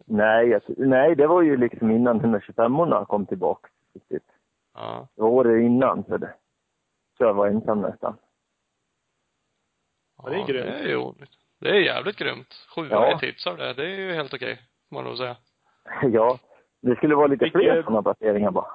[0.05, 3.69] Nej, jag, nej, det var ju liksom innan 125orna kom tillbaka.
[3.93, 4.27] riktigt.
[4.73, 5.07] Ja.
[5.15, 6.33] Det var året innan, så det.
[7.17, 8.17] Så jag var ensam nästan.
[10.23, 10.65] Ja, det är grymt.
[10.65, 11.13] Det är ju
[11.59, 12.53] Det är jävligt grymt.
[12.75, 13.15] Sjua Ja.
[13.15, 13.73] i tips av det.
[13.73, 14.59] Det är ju helt okej,
[14.89, 15.35] får man nog säga.
[16.11, 16.37] Ja,
[16.81, 18.71] det skulle vara lite Vilket- fler sådana placeringar bara.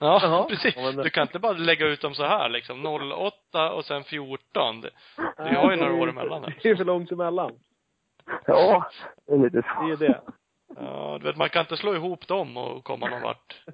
[0.00, 0.44] Ja, Jaha.
[0.48, 0.74] precis.
[1.02, 2.86] Du kan inte bara lägga ut dem så här liksom.
[2.86, 4.80] 08 och sen 14.
[4.80, 4.90] Det,
[5.36, 6.44] det har ju några år emellan.
[6.44, 6.58] här.
[6.62, 7.52] Det är för långt emellan.
[8.46, 8.86] Ja,
[9.26, 9.92] det är lite Det så.
[9.92, 10.20] är det.
[10.76, 13.64] Ja, du vet, man kan inte slå ihop dem och komma någon vart.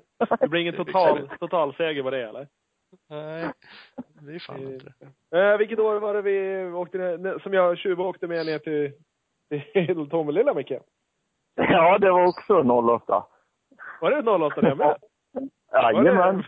[0.41, 2.49] Det blir ingen total, totalseger på det eller?
[3.11, 3.51] Nej,
[4.21, 4.93] det är fan inte
[5.31, 5.39] det.
[5.39, 8.93] Eh, vilket år var det vi åkte ner, som jag tjuvåkte med ner till,
[9.73, 10.73] till Tomelilla Micke?
[11.55, 13.25] Ja, det var också 08.
[14.01, 14.97] Var det 08 det med?
[15.73, 16.45] Jajamän.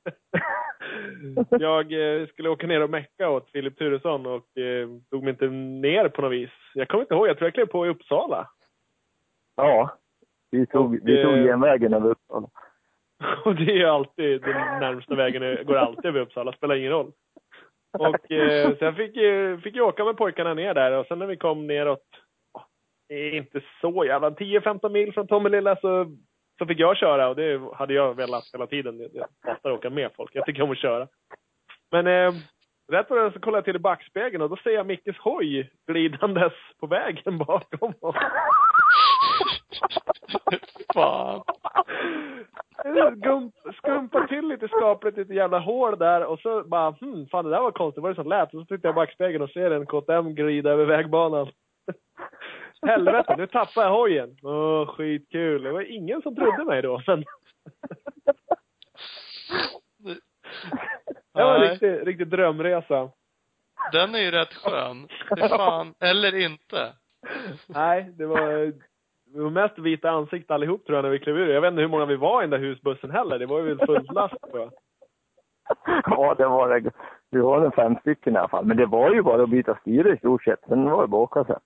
[1.50, 5.46] jag eh, skulle åka ner och mecka åt Filip Turesson och eh, tog mig inte
[5.48, 6.50] ner på något vis.
[6.74, 8.50] Jag kommer inte ihåg, jag tror jag klev på i Uppsala.
[9.56, 9.96] Ja.
[10.50, 12.48] Vi tog, vi tog eh, genvägen över Uppsala.
[13.44, 17.12] Och det är ju alltid, den närmsta vägen går alltid över Uppsala, spelar ingen roll.
[17.98, 21.26] Och eh, sen fick, jag- fick jag åka med pojkarna ner där och sen när
[21.26, 22.04] vi kom neråt,
[23.08, 26.16] det är inte så jävla, 10-15 mil från Tomelilla så,
[26.60, 29.08] så fick jag köra och det hade jag velat hela tiden.
[29.12, 31.08] Jag hatar att åka med folk, jag tycker om att köra.
[31.90, 32.32] Men eh,
[32.92, 35.70] rätt vad det så kollar jag till i backspegeln och då ser jag Mickes hoj
[35.86, 38.16] glidandes på vägen bakom oss.
[40.94, 41.42] Fan.
[43.14, 47.50] Gump, skumpar till lite skapligt, lite jävla hål där och så bara, hmm, fan det
[47.50, 48.54] där var konstigt, vad det som lät?
[48.54, 51.48] Och så tittar jag i backspegeln och ser en KTM glida över vägbanan.
[52.86, 54.36] Helvete, nu tappar jag hojen.
[54.42, 55.62] Åh, skitkul.
[55.62, 57.24] Det var ingen som trodde mig då, men
[61.34, 63.10] det var en riktig, riktig drömresa.
[63.92, 65.08] den är ju rätt skön.
[65.36, 66.92] Det fan, eller inte.
[67.66, 68.72] Nej, det var,
[69.34, 71.54] vi var mest vita ansikten allihop tror jag när vi klev ur.
[71.54, 73.38] Jag vet inte hur många vi var i den där husbussen heller.
[73.38, 74.72] Det var ju väl fullt last tror jag.
[76.04, 76.90] Ja, det var det.
[77.30, 78.64] Vi var en fem stycken i alla fall.
[78.64, 80.60] Men det var ju bara att byta styre i stort sett.
[80.68, 81.60] Sen var det bara att åka sen.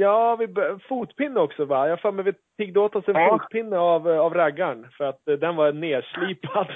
[0.00, 0.48] Ja, vi,
[0.88, 1.88] fotpinne också va?
[1.88, 3.38] Jag för mig vi tiggde åt oss en Ja.
[3.38, 4.88] fotpinne av, av raggaren.
[4.90, 6.66] För att eh, den var nerslipad.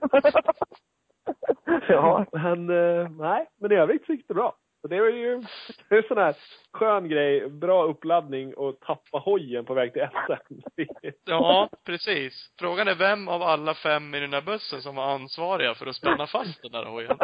[1.88, 2.26] ja.
[2.32, 4.56] Men eh, nej, men i övrigt så gick det bra.
[4.80, 5.42] Så det var ju
[5.88, 6.36] det är en sån här
[6.72, 10.54] skön grej, bra uppladdning och tappa hojen på väg till SM.
[11.24, 12.52] Ja, precis.
[12.58, 15.96] Frågan är vem av alla fem i den här bussen som var ansvariga för att
[15.96, 17.16] spänna fast den där hojen.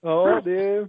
[0.00, 0.88] ja, det...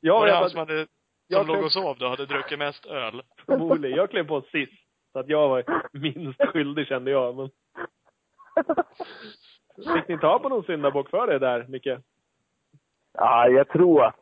[0.00, 0.86] Ja, Var det jag, han som hade,
[1.34, 3.22] jag låg och sov då, hade druckit mest öl?
[3.46, 3.96] förmodligen.
[3.96, 4.72] Jag klev på sist.
[5.12, 7.36] Så att jag var minst skyldig kände jag.
[7.36, 7.50] Men
[9.94, 11.98] fick ni ta på någon syndabock för det där, Micke?
[13.18, 14.16] ja, jag tror att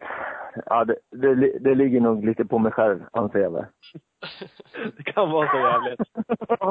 [0.66, 3.64] ja, det, det, det ligger nog lite på mig själv, anser jag väl.
[4.96, 6.00] Det kan vara så jävligt.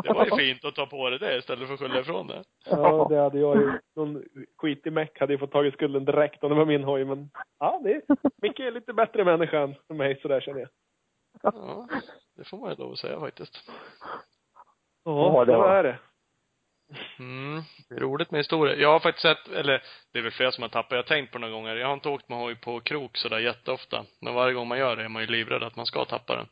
[0.04, 2.44] Det var ju fint att ta på dig det istället för att skylla ifrån det.
[2.66, 3.72] Ja, det hade jag ju.
[3.96, 4.24] Någon
[4.58, 7.06] skitig meck hade ju fått tagit skulden direkt om det var min hoj.
[7.06, 8.02] Men ja, det är,
[8.42, 10.70] Micke är lite bättre människa än mig sådär känner jag.
[11.44, 11.88] Ja,
[12.38, 13.72] det får man ju lov att säga faktiskt.
[15.06, 16.00] Ja, det så var- är det.
[17.20, 18.76] Mm, det är roligt med historier.
[18.76, 21.32] Jag har faktiskt sett, eller det är väl flera som har tappat, jag har tänkt
[21.32, 21.76] på några gånger.
[21.76, 24.06] Jag har inte åkt med hoj på krok sådär jätteofta.
[24.22, 26.48] Men varje gång man gör det är man ju livrädd att man ska tappa den.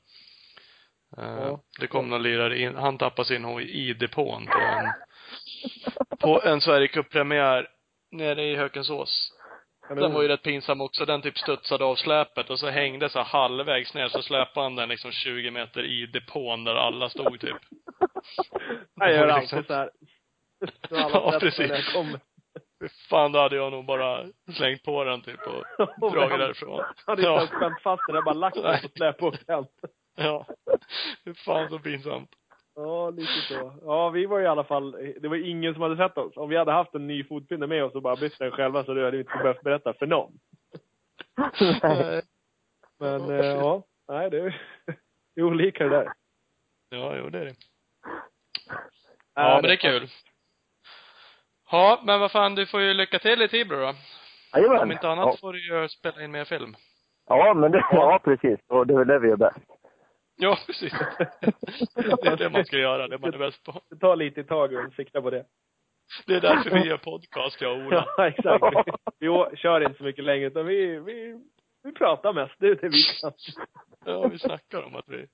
[1.18, 1.62] Eh, Ja.
[1.80, 4.92] Det kom någon lirare in, han tappade sin hoj i depån på en,
[6.20, 7.68] på en Sverigecup-premiär
[8.12, 9.32] nere i Hökensås.
[9.96, 11.06] Den var ju rätt pinsam också.
[11.06, 14.90] Den typ studsade av släpet och så hängde så halvvägs ner så släpade han den
[14.90, 17.58] liksom 20 meter i depån där alla stod typ.
[18.96, 19.90] Jag gör alltid så här.
[20.90, 21.72] Ja, precis.
[23.10, 24.26] Fan, då hade jag nog bara
[24.58, 26.84] slängt på den typ och dragit därifrån.
[27.06, 27.38] Hade inte Ja.
[27.38, 29.66] ens spänt fast den, jag bara lagt den på släp och hem.
[30.16, 30.46] Ja.
[31.26, 32.30] Fy fan så pinsamt.
[32.76, 33.74] Ja, lite så.
[33.82, 34.92] Ja, vi var i alla fall,
[35.22, 36.38] det var ingen som hade sett oss.
[36.38, 38.94] Om vi hade haft en ny fotpinne med oss och bara bytt den själva så
[38.94, 40.40] då hade vi inte behövt berätta för någon.
[41.84, 42.22] Nej.
[43.00, 44.62] Men eh, ja, nej det är,
[45.36, 46.12] det är olika det där.
[46.90, 47.56] Ja, jo det är det.
[49.34, 50.08] Ja, men det är kul.
[51.72, 53.94] Ja, men vad fan, du får ju lycka till i Tibro då.
[54.54, 54.82] Jajamän.
[54.82, 55.38] Om inte annat Ja.
[55.42, 56.76] får du ju spela in mer film.
[57.28, 58.60] Ja, men det, ja precis.
[58.68, 59.58] Och det är väl det vi gör bäst.
[60.36, 60.94] Ja, precis.
[61.96, 63.82] Det är det man ska göra, det man är bäst på.
[63.90, 65.46] Det tar lite i taget och sikta på det.
[66.28, 68.06] Det är därför vi gör podcast, jag och Ola.
[68.18, 68.64] Ja, exakt.
[69.20, 69.28] Vi,
[69.58, 71.40] kör inte så mycket längre utan vi, vi,
[71.84, 72.54] vi pratar mest.
[72.60, 73.32] Det är det vi kan.
[74.06, 75.26] Ja, vi snackar om att vi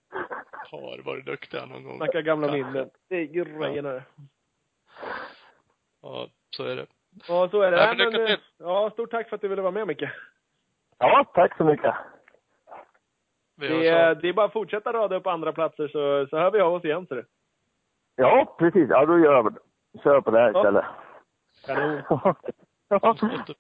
[0.72, 1.98] har varit duktiga någon gång.
[1.98, 2.90] Snacka gamla minnen.
[3.10, 4.04] Det är grejerna det.
[6.06, 6.86] Ja, så är det.
[7.28, 7.78] Ja, så är det.
[7.78, 8.38] Ja, Nej, men men, eh, till.
[8.58, 10.04] ja, stort tack för att du ville vara med Micke.
[10.98, 11.96] Ja, tack så mycket.
[13.58, 16.52] Vi Det är, det är bara att fortsätta rada upp andra platser så, så hör
[16.52, 17.26] vi av oss igen ser du.
[18.16, 18.90] Ja, precis.
[18.90, 20.00] Ja, då gör vi det.
[20.04, 20.60] Kör på det här Ja.
[20.60, 20.86] istället.
[21.66, 22.02] Kanon.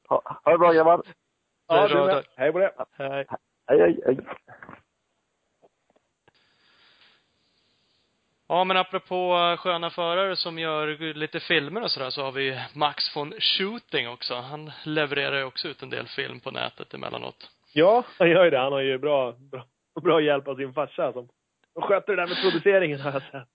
[0.08, 1.02] Ha, ha det bra grabbar.
[1.68, 2.26] Ja, Det är du bra, med.
[2.36, 2.74] Hej på det.
[2.92, 3.26] Hej.
[3.68, 4.18] Hej, hej, hej.
[8.48, 12.60] Ja, men apropå eh, sköna förare som gör lite filmer och sådär så har vi
[12.74, 14.36] Max von Shooting också.
[14.36, 17.50] Han levererar ju också ut en del film på nätet emellanåt.
[17.74, 18.60] Ja, han gör ju det.
[18.60, 19.66] Han har ju bra, bra,
[20.02, 21.28] bra hjälp av sin farsa som
[21.82, 23.48] sköter det där med produceringen har jag sett.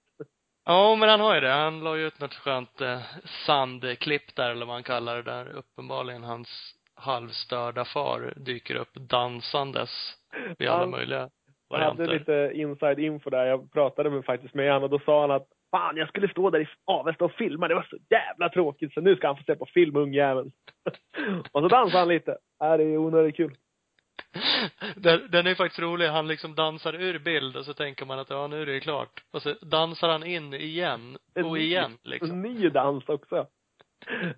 [0.65, 1.51] Ja, men han har ju det.
[1.51, 3.01] Han la ju ut något skönt eh,
[3.47, 5.49] sandklipp där, eller vad han kallar det där.
[5.49, 10.15] Uppenbarligen hans halvstörda far dyker upp dansandes
[10.59, 11.31] i alla Han- möjliga
[11.71, 12.19] Jag hade varianter.
[12.19, 13.47] lite inside info där.
[13.47, 16.51] Jag pratade med, faktiskt med honom och då sa han att Fan, jag skulle stå
[16.51, 17.69] där i Avesta och filma.
[17.69, 18.95] Det var så jävla tråkigt.
[18.95, 20.53] Så nu ska han få se på film, ungjäveln.
[21.53, 22.31] och så dansade han lite.
[22.63, 23.55] Äh, det är onödigt kul.
[24.97, 26.07] Den, den är faktiskt rolig.
[26.09, 29.25] Han liksom dansar ur bild och så tänker man att ja, nu är det klart.
[29.33, 31.19] Och så dansar han in igen.
[31.35, 32.43] En Och ny- igen En liksom.
[32.43, 33.47] ny dans också.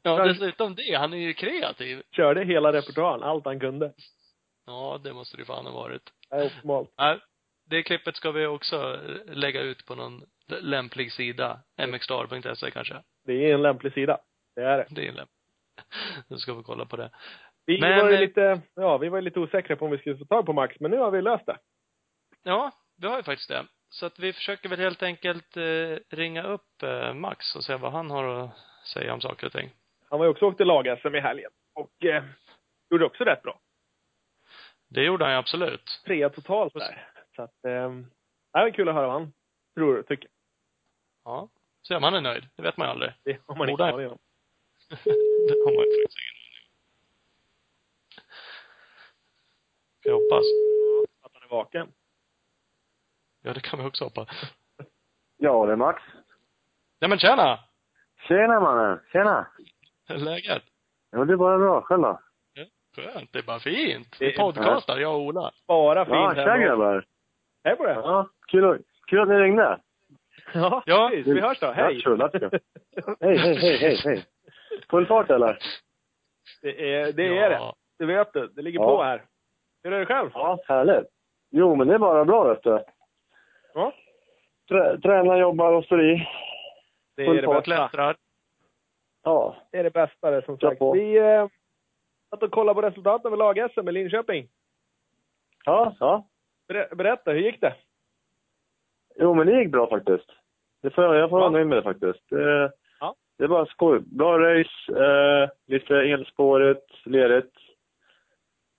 [0.02, 0.94] Ja, dessutom det.
[0.94, 2.02] Han är ju kreativ.
[2.16, 3.92] körde hela repertoaren, allt han kunde.
[4.66, 6.02] Ja, det måste det fan ha varit.
[6.30, 6.94] Det är optimalt.
[6.98, 7.18] Nej,
[7.70, 11.60] det klippet ska vi också lägga ut på någon lämplig sida.
[11.88, 13.02] mxstar.se kanske.
[13.24, 14.18] Det är en lämplig sida.
[14.54, 14.86] Det är det.
[14.90, 15.28] Det är lämpligt.
[16.28, 17.10] Nu ska vi kolla på det.
[17.66, 20.24] Vi Men- var ju lite, ja, vi var lite osäkra på om vi skulle få
[20.24, 21.58] tag på Max, men nu har vi löst det.
[22.42, 23.66] Ja, vi har ju faktiskt det.
[23.88, 27.92] Så att vi försöker väl helt enkelt eh, ringa upp eh, Max och se vad
[27.92, 28.50] han har att
[28.94, 29.70] säga om saker och ting.
[30.10, 31.50] Han var ju också åkt till lag-SM i helgen.
[31.74, 32.24] Och eh,
[32.90, 33.60] gjorde också rätt bra.
[34.94, 36.00] Det gjorde han ju absolut.
[36.04, 37.08] Trea totalt där.
[37.36, 37.90] Så att, eh,
[38.52, 39.32] det var kul att höra vad han
[39.74, 40.30] tror och tycker.
[41.24, 41.48] Ja.
[41.88, 42.48] Se om han är nöjd.
[42.56, 43.12] Det vet man ju aldrig.
[43.24, 44.18] Det har man Borde inte aning om.
[45.48, 46.72] det har man ju faktiskt ingen aning om.
[50.02, 50.44] Jag hoppas.
[51.22, 51.92] Att han är vaken.
[53.42, 54.28] Ja, det kan vi också hoppas.
[55.36, 56.02] Ja, det är Max.
[57.00, 57.58] Nej men tjena!
[58.28, 59.46] Tjena mannen, tjena.
[60.08, 60.62] Hur är läget?
[61.12, 61.82] Jo, det är bara bra.
[61.82, 62.20] Själv då?
[62.96, 63.32] Skönt.
[63.32, 64.16] Det är bara fint.
[64.18, 65.50] Det Vi är- podcastar, jag och Ola.
[65.68, 66.44] Bara fint Ja, här.
[66.44, 67.04] tja grabbar.
[67.64, 67.92] Hej på det.
[67.92, 69.78] Ja, kul, att- kul att ni ringde.
[70.54, 71.08] Ja, Ja.
[71.12, 71.26] precis.
[71.36, 71.66] Vi hörs då.
[71.72, 71.94] Hej.
[71.94, 72.50] Lattjo, lattjo.
[73.20, 74.24] Hej, hej, hej, hej, hej.
[74.90, 75.58] Full fart eller?
[76.62, 77.22] Det är det.
[77.26, 77.44] ja.
[77.44, 77.72] Är det.
[77.98, 78.46] det vet du.
[78.48, 78.86] Det ligger Ja.
[78.96, 79.22] på här.
[79.82, 80.30] Hur är det själv?
[80.34, 81.06] Ja, härligt.
[81.50, 82.84] Jo, men det är bara bra vet du.
[83.74, 83.92] Ja.
[84.68, 86.28] Trä, tränar, jobbar och står i.
[87.16, 87.64] Det Full är det fart.
[87.64, 87.88] bästa.
[87.88, 88.16] Klättrar.
[89.24, 90.78] Ja, Det är det bästa det som Kör sagt.
[90.78, 90.92] på.
[90.92, 91.46] Vi eh,
[92.32, 94.48] satt och kollade på resultaten över lag-SM i Linköping.
[95.64, 96.26] ja, ja.
[96.68, 97.74] Ber- Berätta, hur gick det?
[99.16, 100.30] Jo, men det gick bra faktiskt.
[100.82, 101.40] Det får jag, får Ja.
[101.40, 102.28] vara nöjd med det faktiskt.
[102.30, 103.14] Det, Ja.
[103.38, 104.00] det bara skoj.
[104.00, 107.56] Bra race, eh, lite enspårigt, lerigt.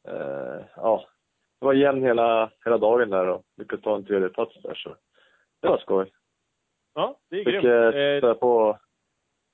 [0.07, 1.05] Eh, ja,
[1.59, 4.95] det var jämn hela, hela dagen där och lyckades ta en tredje plats där så
[5.61, 6.11] det var skoj.
[6.93, 7.65] Ja, det är Fick grymt.
[7.65, 8.77] eh, Eh, spöa på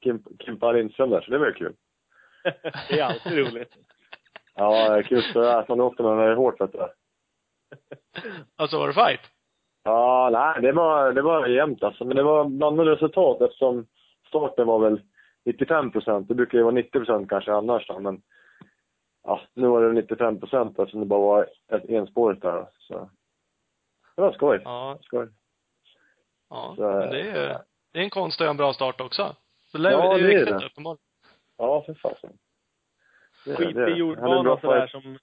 [0.04, 1.76] Kim, Kimpa Lindström där så det var ju kul.
[2.90, 3.76] Det är alltid roligt.
[4.56, 6.88] Ja, så att man åkte med mig hårt vet du.
[8.56, 9.20] Alltså var det fight?
[9.84, 12.06] Ja, nej, det var, det var jämnt alltså.
[12.06, 13.88] Men det var blandade resultat eftersom
[14.28, 15.02] starten var väl
[15.46, 16.28] 95 procent.
[16.28, 18.22] Det brukar ju vara 90 procent kanske annars då, men
[19.24, 22.66] ja, nu var det 95 procent eftersom det bara var ett enspårigt där.
[22.78, 23.10] Så
[24.16, 24.62] det var skoj.
[24.64, 24.98] Ja.
[25.02, 25.28] skoj.
[26.50, 26.74] Ja.
[26.76, 27.62] Så- Men det är,
[27.94, 29.36] det är en konst att göra en bra start också.
[29.74, 30.70] Lär, Ja, det är ju det är det.
[31.60, 32.38] Ja, för fasen.
[33.58, 34.92] Skitig jordbana sådär fight.
[34.92, 35.18] som...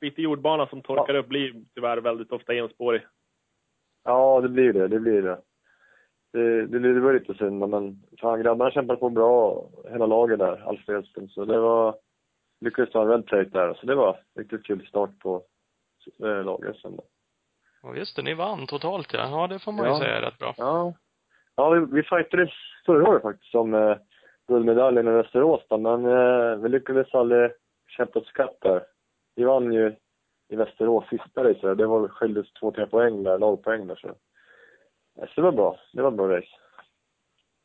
[0.00, 3.06] Skitig jordbana som torkar upp blir tyvärr väldigt ofta enspårig.
[4.04, 4.88] Ja, det blir det.
[4.88, 5.40] Det blir det.
[6.32, 10.68] Det, det, det var lite synd, men fan grabbarna kämpade på bra, hela laget där,
[10.68, 11.28] Alfredsson.
[11.28, 11.98] Så det var,
[12.60, 13.74] lyckades ta en red tape där.
[13.74, 15.42] Så det var riktigt kul start på
[16.22, 17.04] eh, laget sen då.
[17.88, 19.28] Och just det, ni vann totalt ja.
[19.30, 19.98] Ja, det får man ju Ja.
[19.98, 20.54] säga är rätt bra.
[20.56, 20.94] Ja.
[21.54, 22.50] Ja, vi, vi fightades
[22.86, 23.96] förra året faktiskt om eh,
[24.48, 27.50] guldmedaljen i Västerås då, men eh, vi lyckades aldrig
[27.88, 28.82] kämpa oss ikapp där.
[29.34, 29.96] Vi vann ju
[30.48, 31.78] i Västerås sista racet.
[31.78, 34.08] Det var skildes två, tre poäng där, lagpoäng där så.
[35.16, 35.78] Så det var bra.
[35.92, 36.48] Det var bra race.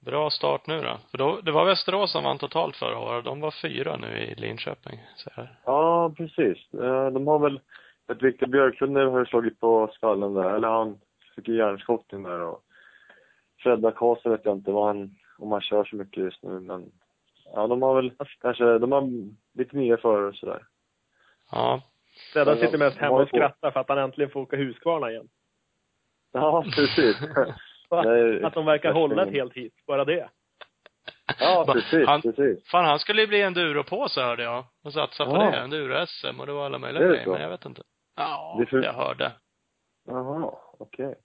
[0.06, 0.98] Bra start nu då.
[1.12, 3.26] För då, det var Västerås som vann totalt förra året.
[3.26, 5.00] De var fyra nu i Linköping.
[5.16, 5.56] Så här.
[5.66, 6.74] Ja, precis.
[6.74, 7.60] Eh, De har väl,
[8.12, 11.00] ett Viktor Björklund har slagit på skallen där, eller han
[11.36, 12.64] fick ju hjärnskottning där och
[13.60, 16.92] Fredda Karlsson vet jag inte vad han, om han kör så mycket just nu men
[17.54, 19.10] ja, de har väl kanske, de har
[19.54, 20.64] lite nya förare och sådär.
[21.52, 21.82] Ja.
[22.36, 25.30] Ja, sitter mest hemma och skrattar för att han äntligen får åka Husqvarna igen.
[26.32, 27.18] Ja, precis.
[27.92, 29.74] Nej, att de verkar hålla ett helt hit.
[29.88, 30.30] Bara det.
[31.40, 32.70] Ja, precis, Han- precis.
[32.70, 34.66] Fan, han skulle ju bli enduropåse hörde jag.
[34.84, 35.52] Och satsa på Ja.
[35.52, 35.58] det.
[35.58, 37.28] Enduro-SM och det var alla möjliga grejer.
[37.28, 37.82] Men jag vet inte.
[38.16, 39.32] Ja, Det för- jag hörde.
[40.08, 41.16] Jaha, okej.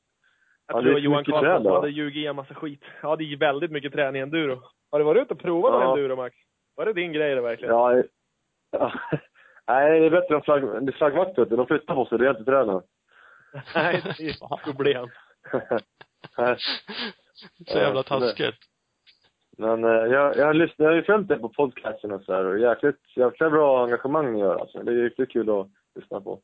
[0.68, 2.82] Jag Ja, tror Johan Karlsson hade ljugit i en massa skit.
[3.02, 4.62] Ja, det är väldigt mycket träning i enduro.
[4.90, 5.96] Har du varit ute och provat någon Ja.
[5.96, 6.36] enduro, Max?
[6.76, 7.74] Var det din grej det verkligen?
[7.74, 8.02] Ja,
[8.70, 8.92] ja.
[9.68, 11.36] Nej, det är bättre än flagg, det är flaggvakt.
[11.36, 12.82] De flyttar på sig, det är inte tränar.
[13.74, 15.08] Nej, det är ett problem.
[17.66, 18.54] Så jävla taskigt.
[19.58, 22.32] Men eh, jag, jag har lyssnat, jag har ju följt det på podcasten och så
[22.34, 24.82] här och jäkligt, jäkla bra engagemang ni gör alltså.
[24.82, 26.40] Det är riktigt kul att lyssna på.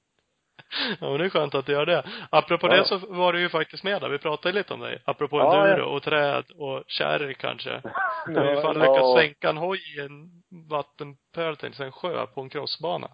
[1.00, 2.02] Ja, men det är skönt att du gör det.
[2.30, 2.76] Apropå Ja.
[2.76, 4.08] det så var du ju faktiskt med där.
[4.08, 5.02] Vi pratade lite om dig.
[5.04, 7.70] Apropå Ja, enduro och träd och kärr kanske.
[8.26, 10.30] Du har ju fan lyckats sänka en hoj i en
[10.70, 13.08] vattenpöl, säga, en sjö på en crossbana.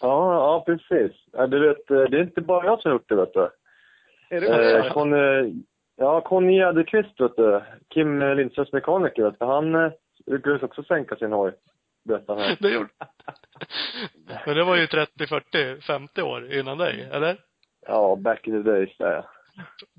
[0.00, 1.12] Ja, ja precis.
[1.32, 3.50] Ja, du vet, eh, det är inte bara jag som har gjort det, vet du.
[4.30, 5.52] Är det Eh, eh, Conny,
[5.96, 7.60] ja, Conny Gärdekvist, vet du.
[7.94, 9.46] Kim eh, Lindströms mekaniker, vet du.
[9.46, 9.92] Han eh,
[10.26, 11.52] lyckades också sänka sin hoj.
[12.04, 12.56] Berättade han här.
[12.60, 12.88] Det gjorde
[14.46, 17.36] Men det var ju 30, 40, 50 år innan dig, eller?
[17.86, 19.24] Ja, back in the days där.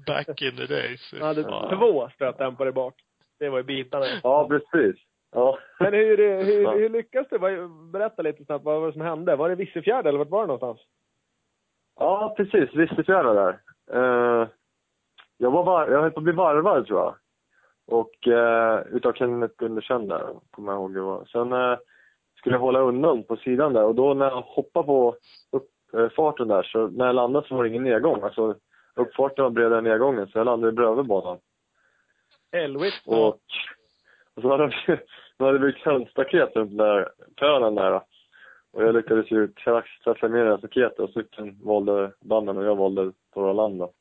[0.08, 1.12] Back in the days.
[1.14, 1.70] Han hade Ja.
[1.80, 2.94] två stötdämpare bak.
[3.40, 4.06] Det var ju bitarna.
[4.24, 5.02] Ja, precis.
[5.32, 5.58] Ja.
[5.80, 7.38] Men hur, hur, hur lyckas det?
[7.38, 9.36] Vad- Berätta lite snabbt, vad var det som hände?
[9.36, 10.80] Var det Vissefjärd eller vart var det någonstans?
[12.00, 12.74] Ja, precis.
[12.76, 13.60] Vissefjärda där.
[13.94, 14.48] Eh,
[15.38, 17.16] jag var var, jag höll på att bli varvad tror jag.
[17.88, 21.26] Och eh, utav Kenneth Gundersen där, kommer jag ihåg det var.
[21.26, 21.78] Sen eh,
[22.46, 25.16] skulle hålla undan på sidan där och då när jag hoppade på
[25.92, 28.24] uppfarten där så när jag landade så var det ingen nedgång.
[28.24, 28.56] Alltså
[28.96, 31.38] uppfarten var bredare än nedgången så jag landade bredvid banan.
[32.52, 32.96] Helvete.
[33.06, 33.40] Och,
[34.36, 34.98] och så hade vi,
[35.38, 38.02] då hade vi kantstaket runt den där pölen där.
[38.74, 42.76] Och jag lyckades ju trax- trassla med det staketet och cykeln valde dammen och jag
[42.76, 43.92] valde Torra land då.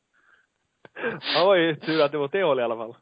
[1.34, 2.97] Det var ju tur att det var åt det hållet i alla fall.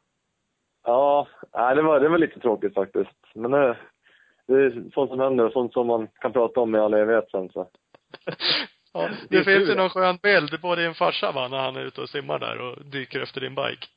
[0.83, 3.17] Ja, nej, det var, det var lite tråkigt faktiskt.
[3.33, 3.77] Men det,
[4.47, 7.29] det är sånt som händer och sånt som man kan prata om i all evighet
[7.31, 7.67] sen så.
[8.93, 11.81] Ja, Det det finns ju någon skön bild på din farsa va, när han är
[11.85, 13.87] ute och simmar där och dyker efter din bike.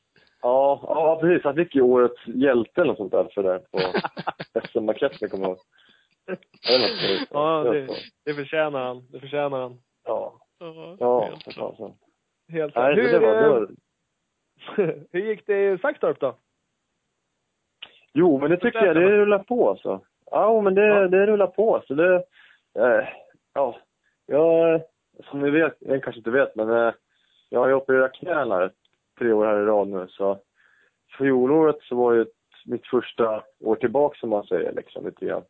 [0.41, 1.43] Ja, ja precis.
[1.43, 3.79] Han fick ju årets hjälte eller något sånt där för det på
[4.67, 5.59] SM-marketten kommer jag ihåg.
[7.31, 7.87] Ja, det,
[8.25, 9.07] det förtjänar han.
[9.11, 9.77] Det förtjänar han.
[10.03, 11.75] Ja, Ja, ja, helt klart.
[12.51, 12.95] Helt Nej, klart.
[12.95, 13.69] det var, det var,
[15.11, 16.35] hur gick det i Saxtorp då?
[18.13, 20.01] Jo, men det tycker jag, det rullar på alltså.
[20.31, 21.07] Ja, men det, Ja.
[21.07, 21.83] det rullar på.
[21.87, 22.15] Så det,
[22.79, 23.07] eh,
[23.53, 23.77] ja,
[24.25, 24.81] jag,
[25.29, 26.93] som ni vet, jag kanske inte vet, men eh,
[27.49, 28.71] jag har ju opererat knän här
[29.19, 30.07] tre år här i rad nu.
[30.09, 30.37] Så
[31.17, 32.27] fjolåret så var ju ett,
[32.65, 35.43] mitt första år tillbaka som man säger, liksom lite grann.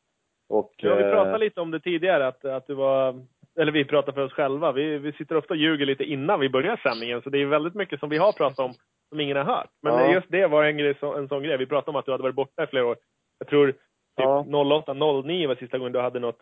[0.49, 3.15] Och, Ja, vi eh, pratade lite om det tidigare, att, att du var...
[3.59, 4.71] Eller vi pratar för oss själva.
[4.71, 7.73] Vi, vi sitter ofta och ljuger lite innan vi börjar sändningen, så det är väldigt
[7.75, 8.73] mycket som vi har pratat om
[9.09, 9.69] som ingen har hört.
[9.81, 10.13] Men Ja.
[10.13, 11.57] just det var en, grej, en sån grej.
[11.57, 12.97] Vi pratade om att du hade varit borta i flera år.
[13.39, 13.73] Jag tror
[14.17, 14.45] Ja.
[14.49, 16.41] 08, 09 var sista gången du hade något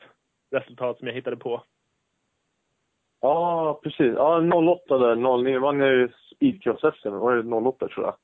[0.52, 1.64] resultat som jag hittade på.
[3.22, 4.14] Ja, precis.
[4.16, 7.10] Ja, 08 där, 09 vann jag ju speedcross-SM.
[7.10, 8.16] Var det 08 tror jag?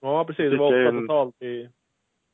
[0.00, 0.50] Ja, precis.
[0.50, 1.68] Det var åtta totalt i...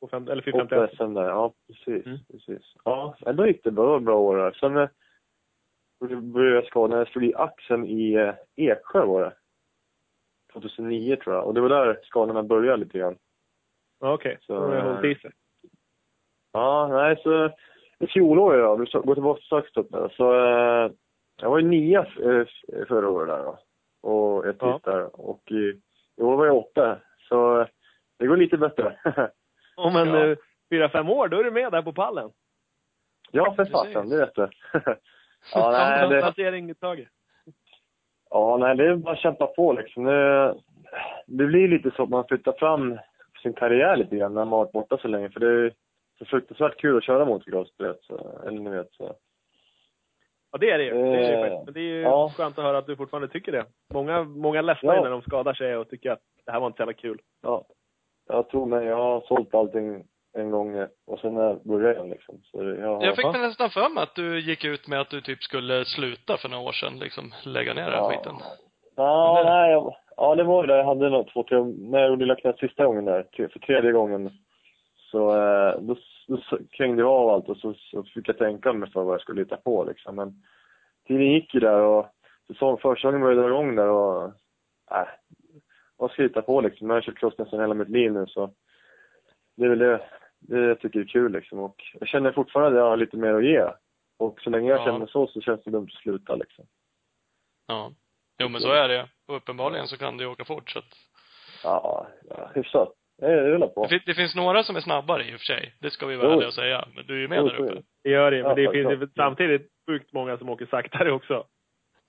[0.00, 0.90] På fem, eller 8 451.
[0.96, 2.06] SM där, ja precis.
[2.06, 2.18] Mm.
[2.30, 2.74] precis.
[2.84, 4.52] Ja, då gick det bra, bra år där.
[4.52, 4.88] Sen eh,
[6.20, 9.32] började jag skada när jag slog i axeln i eh, Eksjö var det.
[10.52, 11.46] 2009 tror jag.
[11.46, 13.18] Och det var där skadorna började lite grann.
[14.00, 14.38] Ja, okej.
[14.40, 15.30] Så, Så har jag hållit i sig.
[16.54, 17.50] Ja, nej så
[17.98, 18.60] i fjolåret
[18.92, 20.12] då, vi går tillbaka till Saxtorp.
[20.12, 20.90] Så eh,
[21.42, 22.46] jag var ju nia eh,
[22.88, 23.58] förra året där då.
[24.10, 24.80] Och ett Ja.
[24.84, 25.20] där.
[25.20, 25.80] Och i,
[26.16, 26.98] i år var jag åtta.
[27.28, 27.66] Så eh,
[28.18, 28.96] det går lite bättre.
[29.76, 30.36] Om en Ja.
[30.70, 32.30] fyra, fem år, då är du med där på pallen.
[33.30, 34.48] ja, för fasen, det vet du.
[35.54, 37.08] ja, nej, det, Placering i taget.
[38.30, 40.04] Ja, nej, det är bara att kämpa på liksom.
[40.04, 40.54] Det,
[41.26, 42.98] det blir lite så att man flyttar fram
[43.42, 45.30] sin karriär lite grann när man har varit borta så länge.
[45.30, 45.70] För det
[46.24, 48.02] så fruktansvärt kul att köra motocross, du vet.
[48.02, 48.92] Så, eller ni vet.
[48.92, 49.14] Så.
[50.52, 50.90] Ja, det är det ju.
[50.90, 51.64] Det är det ju Eh, faktiskt.
[51.64, 52.32] Men det är ju ja.
[52.36, 53.64] skönt att höra att du fortfarande tycker det.
[53.94, 55.02] Många, många ledsnar Ja.
[55.02, 57.18] när de skadar sig och tycker att det här var inte så jävla kul.
[57.42, 57.64] Ja.
[58.28, 60.04] Jag tror mig, jag har sålt allting
[60.36, 62.40] en gång och sen när jag började igen liksom.
[62.44, 65.20] Så jag, har, Jag fick nästan för mig att du gick ut med att du
[65.20, 68.10] typ skulle sluta för några år sedan, liksom lägga ner den Ja.
[68.10, 68.34] skiten.
[68.96, 69.50] Ja, Eller?
[69.50, 70.76] nej, jag, ja, det var ju det.
[70.76, 73.92] Jag hade nog två, tre, när jag gjorde Lilla knät sista gången där, för tredje
[73.92, 74.30] gången.
[75.10, 75.96] Så eh, då,
[76.26, 76.38] då
[76.70, 79.40] krängde jag av allt och så, så fick jag tänka mig för vad jag skulle
[79.42, 80.16] hitta på liksom.
[80.16, 80.42] Men
[81.06, 82.06] tiden gick ju där och
[82.46, 84.24] säsong, försäsongen började dra igång där och,
[84.90, 85.08] äh,
[85.96, 86.90] vad ska jag hitta på liksom?
[86.90, 88.50] Jag har kört cross nästan hela mitt liv nu så
[89.56, 90.00] det är väl det,
[90.38, 91.58] det jag tycker är kul liksom.
[91.58, 93.64] Och jag känner fortfarande att jag har lite mer att ge.
[94.18, 94.84] Och så länge jag Ja.
[94.84, 96.66] känner så så känns det dumt att sluta liksom.
[97.66, 97.92] Ja.
[98.38, 99.08] Jo, men så är det.
[99.26, 100.84] Och uppenbarligen så kan ju åka fort, så att
[101.64, 102.92] Ja, ja hyfsat.
[103.16, 103.82] Jag rullar på.
[103.82, 105.74] det, fin- det finns några som är snabbare i och för sig.
[105.80, 106.88] Det ska vi vara ärliga och säga.
[106.94, 107.74] Men du är ju med Jo, där är uppe.
[107.74, 107.82] det.
[108.02, 111.46] Det gör det, men Ja, det finns ju samtidigt sjukt många som åker saktare också.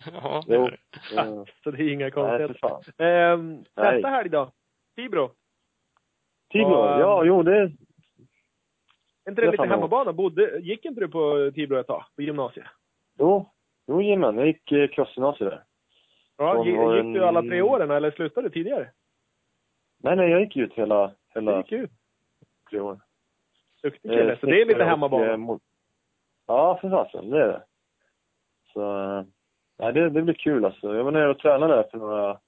[0.13, 1.45] Ja, det är det.
[1.63, 3.03] Så det är inga konstigheter.
[3.03, 4.51] Ehm, nästa helg då?
[4.95, 5.31] Tibro.
[6.51, 7.75] Tibro, Ja, ja, jo det, Är inte
[9.29, 10.13] det Det är lite hemmabana?
[10.13, 12.03] Bodde, gick inte du på Tibro ett tag?
[12.15, 12.65] På gymnasiet?
[13.19, 13.49] jo,
[13.87, 15.63] jo jajamän, jag gick eh, crossgymnasiet där.
[16.37, 18.89] Ja, Som gi- var gick du alla en- tre åren eller slutade du tidigare?
[20.05, 21.91] Nej, nej, jag gick ut hela, hela gick ut.
[22.69, 22.99] tre år.
[23.83, 24.31] Duktig kille.
[24.33, 25.53] Eh, Så det är lite snickare och, hemmabana.
[25.53, 25.57] eh,
[26.47, 27.63] Ja, för fasen, det är det.
[28.73, 29.23] Så, eh,
[29.79, 30.95] nej, det, det blir kul alltså.
[30.95, 32.39] Jag var nere och tränade där för några,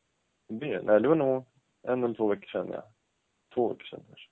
[0.84, 1.46] nej det var nog
[1.84, 2.84] en eller två veckor sedan ja.
[3.54, 4.30] Två veckor sedan kanske.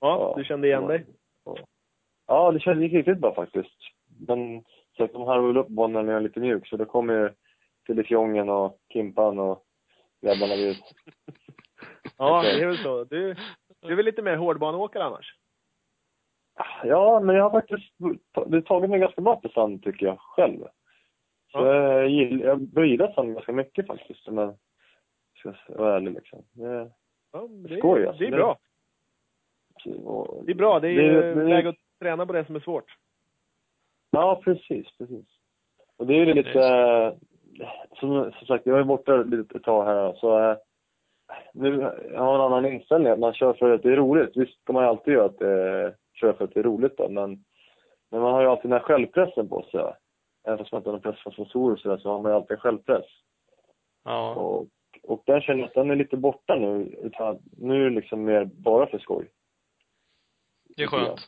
[0.00, 1.06] Ja, du kände igen dig?
[2.26, 3.76] Ja, det kändes riktigt bra faktiskt.
[4.26, 4.64] Men
[4.96, 7.14] så att de harvar väl upp bollen när jag är lite mjuk, så då kommer
[7.14, 7.30] ju
[7.86, 9.64] Filifjongen och Kimpan och
[10.22, 10.82] grabbarna ut.
[12.20, 13.04] Ja, det är väl så.
[13.04, 13.34] Du,
[13.80, 15.36] du är väl lite mer hårdbaneåkare annars?
[16.84, 17.94] Ja, men jag har faktiskt
[18.46, 20.58] det har tagit mig ganska bra på sand tycker jag själv.
[21.52, 21.74] Så Ja.
[21.74, 24.54] jag, gill, jag börjar gilla sand ganska mycket faktiskt, om jag
[25.56, 26.42] ska vara ärlig liksom.
[26.52, 26.90] Det,
[27.32, 28.20] Ja, det, Skoj, alltså.
[28.20, 28.58] det är bra.
[30.04, 30.80] och, Det är bra.
[30.80, 32.96] Det är ju det- det- läge att träna på det som är svårt.
[34.10, 35.26] Ja, precis, precis.
[35.96, 37.16] Och det är ju lite,
[37.98, 40.56] som, som sagt, jag är borta lite ett tag här så eh,
[41.54, 41.80] nu
[42.16, 44.36] har en annan inställning, att man kör för att det är roligt.
[44.36, 47.08] Visst ska man ju alltid göra att det, köra för att det är roligt då,
[47.08, 47.44] men,
[48.10, 49.80] men man har ju alltid den här självpressen på sig.
[50.46, 52.36] Även fast man inte har någon press från sponsorer och sådär, så har man ju
[52.36, 53.06] alltid en självpress.
[54.04, 54.34] Ja.
[54.34, 54.66] Och,
[55.02, 56.98] och den känner jag att den är lite borta nu.
[57.02, 59.30] Utan nu är det liksom mer bara för skoj.
[60.76, 61.08] Det är skönt.
[61.08, 61.20] Ja,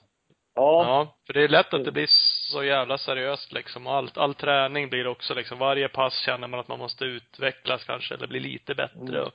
[0.55, 2.07] Ja, för det är lätt att det blir
[2.53, 3.86] så jävla seriöst liksom.
[3.86, 7.84] Och allt, all träning blir också liksom, varje pass känner man att man måste utvecklas
[7.84, 9.00] kanske, eller bli lite bättre.
[9.00, 9.22] Mm.
[9.22, 9.32] Och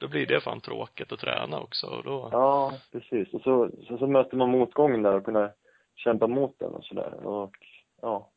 [0.00, 1.86] då blir det fan tråkigt att träna också.
[1.86, 3.34] Och då, Ja, precis.
[3.34, 5.50] Och så, så, så möter man motgången där och kunna
[5.96, 7.26] kämpa mot den och sådär.
[7.26, 7.56] Och,
[8.02, 8.30] ja.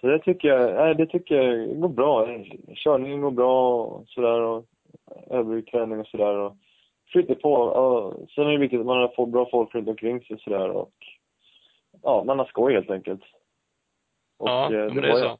[0.00, 2.28] Så det tycker jag, nej, det tycker jag går bra.
[2.74, 4.64] Körningen går bra och sådär och
[5.30, 6.56] övrig träning och sådär och
[7.12, 7.52] flyter på.
[7.52, 10.68] Och sen är det viktigt att man får bra folk runt omkring sig och sådär
[10.70, 10.92] och
[12.02, 13.22] ja, man har skoj helt enkelt.
[14.38, 15.24] Och, ja, eh, men det är var så.
[15.24, 15.38] jag.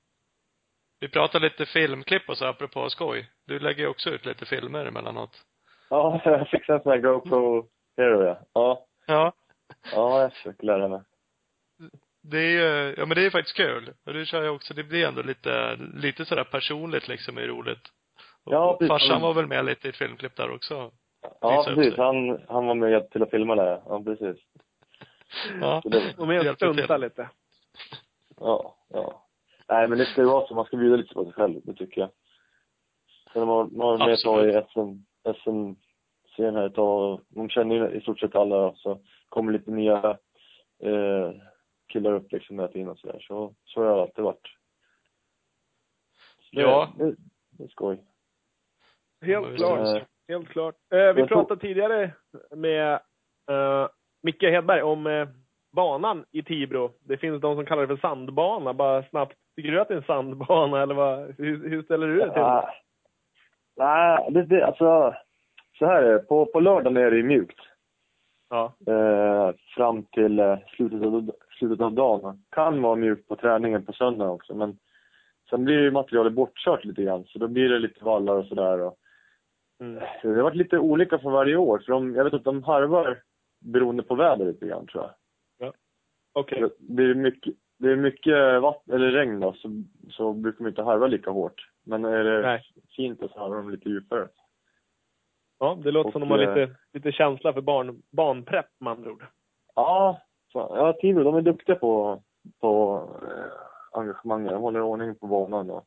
[1.01, 3.29] Vi pratar lite filmklipp och så apropå skoj.
[3.49, 5.31] Du lägger ju också ut lite filmer emellanåt.
[5.91, 8.39] Ja, jag fixade en sån här GoPro Hero ja.
[8.53, 9.33] Ja, Ja.
[9.93, 11.01] ja jag försöker lära mig.
[12.23, 13.93] Det är ju, ja men det är faktiskt kul.
[14.07, 17.89] Och det kör jag också, det blir ändå lite, lite sådär personligt liksom, är roligt.
[18.45, 18.89] Och Ja, precis.
[18.89, 20.91] Farsan var väl med lite i ett filmklipp där också.
[21.41, 21.97] Ja, precis.
[21.97, 23.83] Han, han var med till att filma det.
[23.87, 24.37] Ja, precis.
[25.61, 25.81] Ja.
[25.83, 27.29] Så det, Och med och Hjälpte stunta lite.
[28.41, 29.25] ja, ja.
[29.69, 30.55] Nej, men det ska ju vara så.
[30.55, 32.11] Man ska bjuda lite på sig själv, det tycker jag.
[33.33, 34.93] Sen har man, med ett tag i SM,
[35.43, 39.71] SM-serien här ett tag och de känner ju i stort sett alla så kommer lite
[39.71, 40.19] nya
[40.83, 41.33] eh,
[41.93, 43.19] killar upp liksom hela tiden och sådär.
[43.21, 44.49] Så, så har det alltid varit.
[46.53, 46.93] Det, Ja.
[46.99, 47.15] Det,
[47.51, 48.01] det är skoj.
[49.21, 49.97] Helt Ja, klart.
[49.97, 50.75] Eh, Helt klart.
[50.93, 52.13] Eh, vi pratade tidigare
[52.51, 52.93] med
[53.51, 53.89] eh,
[54.23, 55.29] Micke Hedberg om eh,
[55.73, 56.91] banan i Tibro.
[57.01, 58.75] Det finns de som kallar det för sandbana.
[58.75, 59.37] Bara snabbt.
[59.57, 61.35] Tycker du att det är en sandbana eller vad?
[61.39, 62.69] Hur, hur ställer du dig till det?
[63.79, 65.15] Nej, det, det, alltså
[65.79, 66.19] så här är det.
[66.19, 67.59] På, på lördagen är det ju mjukt.
[68.51, 68.73] Ja.
[68.87, 72.43] eh, fram till eh, slutet, av, slutet av dagen.
[72.51, 74.79] Kan vara mjukt på träningen på söndagen också, men
[75.51, 78.93] sen blir ju materialet bortkört lite grann, så då blir det lite vallar och sådär.
[79.81, 80.03] Mm.
[80.23, 83.23] det har varit lite olika för varje år, för de, jag vet att de harvar
[83.61, 85.15] beroende på väder lite grann, tror jag.
[86.33, 86.61] Okej.
[86.61, 90.83] Det blir mycket, det är mycket vatten, eller regn då, så, så brukar de inte
[90.83, 91.69] harva lika hårt.
[91.89, 92.63] Men är det Nej.
[92.97, 94.29] fint så harvar de lite djupare.
[95.59, 98.91] Ja, det låter som Och, de har eh, lite, lite känsla för barn, barnprepp med
[98.91, 99.27] andra ord.
[99.75, 100.21] Ja,
[100.53, 100.71] fan.
[100.77, 102.23] ja Tibro, de är duktiga på,
[102.61, 104.53] på eh, engagemanget.
[104.53, 105.87] De håller ordning på banan och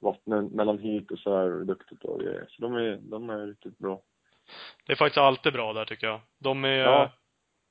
[0.00, 2.46] vattnet mellan hit och så här är duktigt och grejer.
[2.48, 4.00] Så de är, de är riktigt bra.
[4.86, 6.20] Det är faktiskt alltid bra där tycker jag.
[6.38, 7.10] De är, Ja.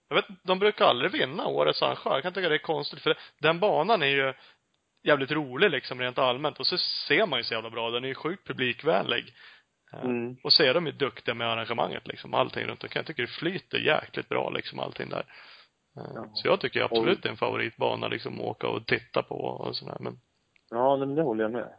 [0.08, 2.14] jag vet de brukar aldrig vinna årets arrangör.
[2.14, 4.34] Jag kan tycka det är konstigt för den banan är ju
[5.04, 7.90] jävligt rolig liksom rent allmänt och så ser man ju så jävla bra.
[7.90, 9.34] Den är ju sjukt publikvänlig.
[9.94, 10.38] Eh, Mm.
[10.44, 13.00] Och så är de ju duktiga med arrangemanget liksom, allting runt omkring.
[13.00, 15.26] Jag tycker det flyter jäkligt bra liksom allting där.
[15.98, 16.30] Eh, Ja.
[16.34, 19.76] Så jag tycker absolut det är en favoritbana liksom att åka och titta på och
[19.76, 20.14] sådär men
[20.70, 21.74] Ja, men det håller jag med.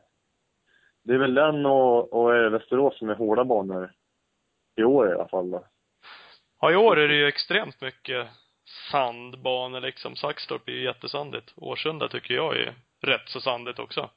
[1.05, 3.93] Det är väl den och, och Västerås som är hårda banor.
[4.77, 5.65] I år i alla fall då.
[6.61, 8.29] Ja, i år är det ju extremt mycket
[8.91, 10.17] sandbanor liksom.
[10.17, 11.53] Saxtorp är ju jättesandigt.
[11.57, 14.11] Årsunda tycker jag är rätt så sandigt också.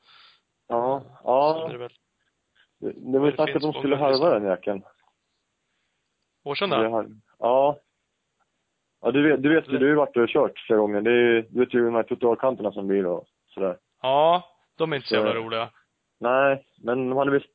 [0.68, 1.68] Ja, ja.
[1.72, 1.94] det väl
[2.80, 4.80] Det, det var ju det snack att de skulle harva den jäkeln.
[4.80, 6.90] Det Årsunda?
[6.90, 7.10] har-
[7.40, 7.80] Ja.
[9.02, 11.02] Ja, du vet, du vet du har ju varit och kört flera gånger.
[11.02, 13.78] Det är, du vet ju de här trottoarkanterna som blir och sådär.
[14.02, 14.44] Ja,
[14.78, 15.70] de är inte så jävla roliga.
[16.20, 17.50] Nej, men de hade visst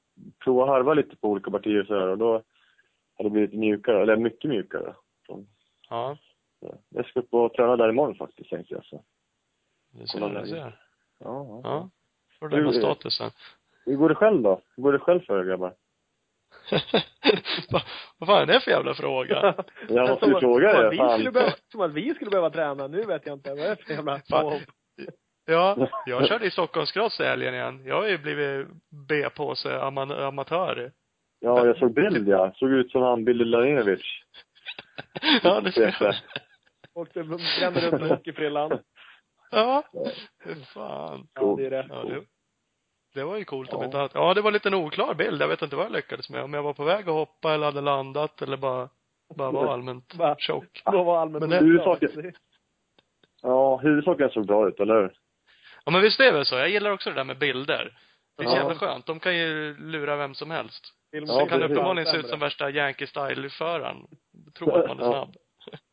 [0.44, 2.32] provat harva lite på olika partier och sådär och då
[3.16, 4.94] hade det blivit mjukare, eller mycket mjukare.
[5.26, 5.44] Så,
[5.90, 6.16] Ja,
[6.60, 6.78] så.
[6.88, 9.04] Jag ska upp och träna där imorgon faktiskt tänkte jag så.
[9.90, 10.44] du ser, du där.
[10.44, 10.80] ser.
[11.20, 11.90] Ja, ja.
[12.38, 13.30] Får Du, eh, statusen.
[13.86, 14.60] Hur går det själv då?
[14.76, 15.74] Hur går det själv för er grabbar?
[18.18, 19.54] Vad fan är det för jävla fråga?
[19.88, 21.18] Jag måste Som ju fråga som fan.
[21.18, 22.86] skulle behöva, Som att vi skulle behöva träna.
[22.86, 23.50] Nu vet jag inte.
[23.50, 24.60] Vad är det för jävla Fan.
[25.44, 27.82] Ja, jag körde i Stockholmscross i helgen igen.
[27.84, 28.66] Jag har ju blivit
[29.08, 30.92] B-påse ama- amatör.
[31.40, 32.52] Ja, jag såg bild ja.
[32.54, 34.02] Såg ut som han Billy Laninovic.
[35.42, 36.14] Ja, det ska jag.
[36.94, 38.78] Åkte, brände runt med hockeyfrillan.
[39.50, 39.82] Ja.
[40.44, 41.28] Fy fan.
[41.34, 41.86] Ja, det är rätt.
[41.88, 42.22] Ja, det,
[43.14, 43.84] det var ju coolt om Ja.
[43.84, 44.10] inte annat.
[44.14, 45.42] Ja, det var lite en oklar bild.
[45.42, 46.42] Jag vet inte vad jag lyckades med.
[46.42, 48.88] Om jag var på väg att hoppa eller hade landat eller bara,
[49.36, 50.82] bara var allmänt tjock.
[50.84, 52.34] Då var allmänt Men det- huvudsaken-
[53.42, 55.12] Ja, huvudsaken såg bra ut, eller hur?
[55.84, 56.54] Ja, men visst är det väl så.
[56.56, 57.98] Jag gillar också det där med bilder.
[58.36, 58.58] Det är så Ja.
[58.60, 59.06] jävla skönt.
[59.06, 60.92] De kan ju lura vem som helst.
[61.10, 61.64] Ja, Sen kan det precis.
[61.64, 63.96] uppenbarligen se ut som värsta Yankee Style-föraren.
[64.58, 65.34] Tror att man är snabb.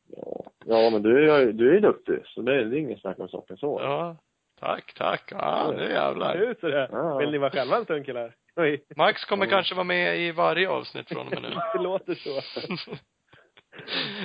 [0.08, 3.00] Ja, ja men du är ju du är duktig, så det är, det är ingen
[3.00, 3.80] snack om saken så.
[3.82, 4.18] Ja.
[4.60, 5.24] Tack, tack.
[5.32, 6.36] Ja, nu jävlar.
[6.38, 6.90] Nu ser det.
[6.92, 7.18] Ja.
[7.18, 8.36] Vill ni vara själva en stund killar?
[8.56, 8.84] Oj.
[8.96, 9.50] Max kommer Ja.
[9.50, 11.50] kanske vara med i varje avsnitt från och med nu.
[11.74, 12.42] Det låter så.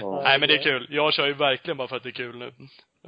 [0.01, 0.21] Ja.
[0.25, 0.87] Nej men det är kul.
[0.91, 2.53] Jag kör ju verkligen bara för att det är kul nu.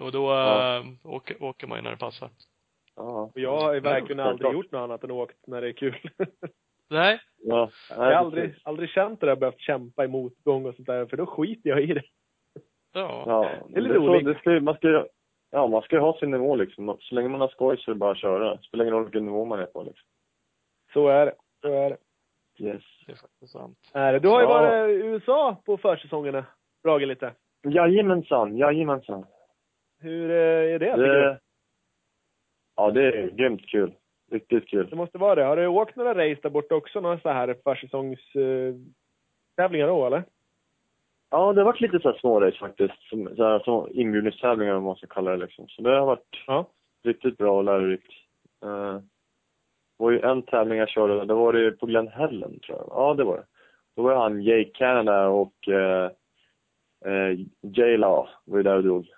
[0.00, 0.76] Och då Ja.
[0.76, 2.28] äh, åker, åker man ju när det passar.
[2.96, 3.02] Ja.
[3.34, 5.96] Och jag har ju verkligen aldrig gjort något annat än åkt när det är kul.
[6.90, 7.20] Nej.
[7.42, 7.70] Ja.
[7.88, 11.16] Jag har aldrig, aldrig känt det där behövt kämpa i motgång och sånt där, för
[11.16, 12.02] då skiter jag i det.
[12.94, 13.24] Ja.
[13.26, 13.50] Ja.
[13.68, 14.24] Det är lite roligt.
[14.24, 15.06] det ska, ju- man ska ju-
[15.50, 16.96] Ja, man ska ju ha sin nivå liksom.
[17.00, 18.56] Så länge man har skoj så är det bara att köra.
[18.56, 20.06] Det spelar ingen roll vilken nivå man är på liksom.
[20.92, 21.34] Så är det.
[21.60, 21.96] Så är det.
[22.58, 22.82] Yes.
[23.06, 23.78] Det är faktiskt sant.
[23.94, 24.18] Är det.
[24.18, 24.52] Du har ju Ja.
[24.60, 26.44] varit i USA på försäsongerna.
[26.84, 27.32] Dragit lite.
[27.68, 29.26] Jajamensan, jajamensan.
[30.00, 30.96] Hur eh, är det?
[30.96, 31.06] du?
[31.06, 31.38] Det,
[32.76, 33.94] ja, det är grymt kul.
[34.30, 34.86] Riktigt kul.
[34.90, 35.44] Det måste vara det.
[35.44, 37.00] Har du åkt några race där borta också?
[37.00, 38.74] Några så här försäsongs eh,
[39.56, 40.24] tävlingar då, eller?
[41.34, 43.02] Ja, det har varit lite så här små race faktiskt.
[43.08, 45.68] Som, så här, som inbjudningstävlingar om man ska kalla det liksom.
[45.68, 46.66] Så det har varit Ja.
[47.04, 48.12] riktigt bra och lärorikt.
[48.64, 48.94] Uh,
[49.98, 52.86] det var ju en tävling jag körde, det var det på Glen Helen tror jag.
[52.90, 53.44] Ja, det var det.
[53.96, 56.08] Då var han Jake Canada och uh,
[57.12, 59.08] uh, J-Law var ju där och drog.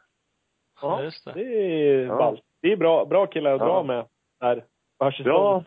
[0.83, 1.33] Ja, just det.
[1.33, 2.37] Det är Ja.
[2.62, 3.67] Det är bra, bra killar att Ja.
[3.67, 4.05] dra med
[4.41, 4.64] där.
[4.99, 5.33] Försäsong.
[5.33, 5.64] Ja,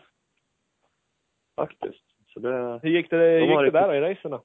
[1.56, 2.04] faktiskt.
[2.34, 4.40] Så det, Hur gick det, De gick det riktigt- där då, i racerna?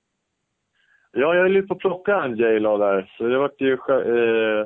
[1.15, 4.07] Ja, jag höll ju på att plocka en J-Law där, så det vart ju själv,
[4.07, 4.65] uh,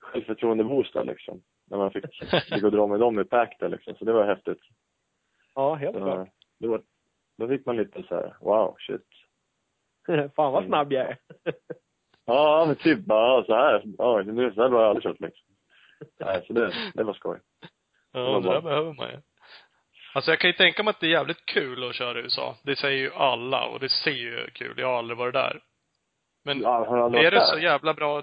[0.00, 1.42] självförtroende-boost där liksom.
[1.70, 2.04] När man fick,
[2.50, 4.60] fick gå och dra med dem i pack där liksom, så det var häftigt.
[5.54, 6.28] Ja, helt Så, klart.
[6.60, 6.82] det var,
[7.38, 9.06] då fick man lite så här, wow, shit.
[10.36, 11.16] Fan vad snabb jag är.
[12.24, 13.82] Ja, men typ bara så här.
[13.98, 15.46] Ja, nu så här har jag aldrig kört liksom.
[16.20, 17.38] Nej, så det, det var skoj.
[18.12, 19.16] Ja, var det där behöver man ju.
[20.18, 22.56] Alltså jag kan ju tänka mig att det är jävligt kul att köra i USA.
[22.62, 24.74] Det säger ju alla och det ser ju kul.
[24.78, 25.60] Jag har aldrig varit där.
[26.44, 27.62] Men Ja, är varit det så där?
[27.62, 28.22] jävla bra?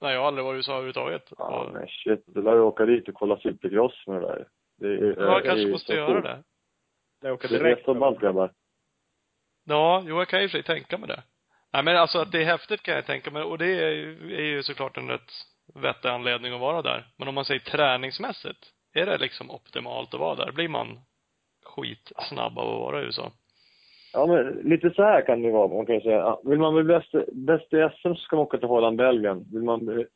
[0.00, 1.32] Nej, jag har aldrig varit i USA överhuvudtaget.
[1.38, 2.24] Ja, Och- men shit.
[2.26, 4.46] Du lär ju åka dit och kolla supercross med det där.
[4.78, 6.42] Det är, Ja, det jag kanske måste så göra det.
[7.22, 7.84] Jag åker Det är direkt.
[7.84, 8.52] så ballt grabbar.
[9.64, 11.22] Ja, jo, jag kan ju för sig tänka mig det.
[11.72, 13.42] Nej, men alltså att det är häftigt kan jag tänka mig.
[13.42, 15.30] Och det är ju, är ju såklart en rätt
[15.74, 17.06] vettig anledning att vara där.
[17.16, 20.52] Men om man säger träningsmässigt, är det liksom optimalt att vara där?
[20.52, 21.00] Blir man
[21.76, 23.32] skitsnabb av att vara i USA?
[24.12, 25.68] Ja, men lite så här kan det vara.
[25.68, 28.58] Man kan säga, ja, vill man bli bäst, bäst i SM så ska man åka
[28.58, 29.44] till Holland, Belgien.
[29.52, 30.06] Vill man bli,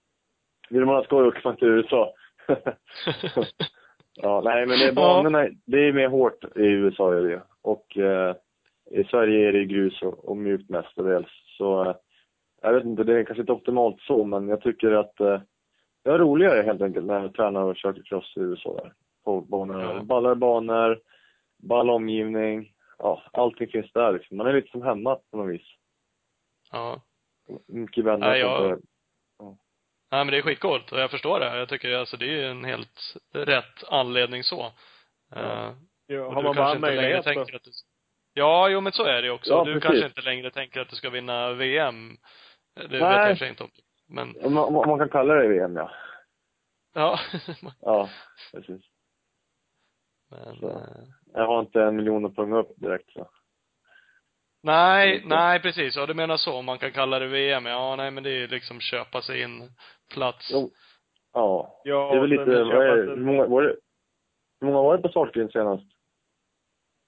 [0.70, 2.12] vill man ha skoj åker man till USA.
[4.22, 7.40] ja, nej men det är banorna, det är mer hårt i USA är det ju.
[7.62, 8.36] Och eh,
[8.90, 11.28] i Sverige är det grus och, och mjukt mestadels.
[11.58, 11.96] Så eh,
[12.62, 15.40] jag vet inte, det är kanske inte optimalt så, men jag tycker att eh,
[16.04, 18.92] det är roligare helt enkelt när jag tränar och kör cross i USA där.
[19.28, 19.82] På banorna.
[19.94, 20.02] Ja.
[20.02, 21.00] Ballare banor,
[21.58, 22.72] ball omgivning.
[22.98, 24.36] Ja, allting finns där liksom.
[24.36, 25.66] Man är lite som hemma på något vis.
[26.70, 27.02] Ja.
[27.66, 28.26] Mycket vänner.
[28.28, 28.86] Nej, jag- inte-
[30.10, 31.58] Nej, men det är skitcoolt och jag förstår det.
[31.58, 34.72] Jag tycker alltså det är ju en helt rätt anledning så.
[35.30, 35.74] Ja,
[36.08, 37.56] och har du man kanske bara inte längre möjlighet så.
[37.56, 37.70] att du...
[38.34, 39.50] Ja, jo men så är det också.
[39.50, 39.82] Ja, du precis.
[39.86, 42.16] kanske inte längre tänker att du ska vinna VM.
[42.74, 43.00] Det vet Nej.
[43.00, 43.70] jag och för sig inte om.
[44.08, 45.90] Men, man, man kan kalla det VM, ja.
[46.94, 47.18] ja.
[47.80, 48.08] Ja,
[48.52, 48.82] precis.
[50.30, 50.68] Men, Så.
[50.70, 50.76] eh,
[51.34, 53.28] Jag har inte en miljon att punga upp direkt så.
[54.62, 55.96] nej, nej precis.
[55.96, 56.62] Ja, du menar så.
[56.62, 57.66] Man kan kalla det VM.
[57.66, 59.70] Ja, nej men det är ju liksom köpa sig in
[60.14, 60.50] plats.
[60.52, 60.70] Jo.
[61.32, 61.80] Ja.
[61.84, 63.76] Ja, Det är väl lite, vad är det, hur många var det?
[64.60, 65.84] Hur många var det på Saltgren senast?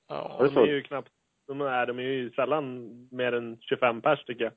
[0.09, 0.37] Ja.
[0.39, 1.11] Var det De är ju knappt,
[1.47, 4.53] de är, de är ju sällan mer än 25 pers tycker jag.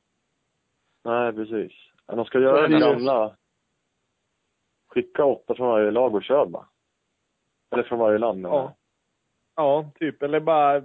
[1.03, 1.72] Nej, precis.
[2.07, 2.80] Ja, De ska göra det.
[2.80, 3.38] gamla.
[4.88, 6.68] Skicka åtta från varje lag och kör bara.
[7.74, 8.45] Eller från varje land.
[8.45, 8.76] Ja.
[9.55, 10.24] Ja, typ.
[10.24, 10.84] Eller bara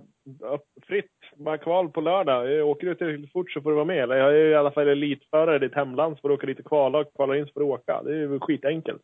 [0.82, 1.10] fritt.
[1.36, 2.52] Bara kval på lördag.
[2.52, 4.02] Jag åker du tillräckligt fort så får du vara med.
[4.02, 6.46] Eller jag är ju i alla fall elitförare i ditt hemland så får du åka
[6.46, 7.06] lite kvallag.
[7.14, 8.02] Kvalar in så får du åka.
[8.02, 9.02] Det är ju skitenkelt.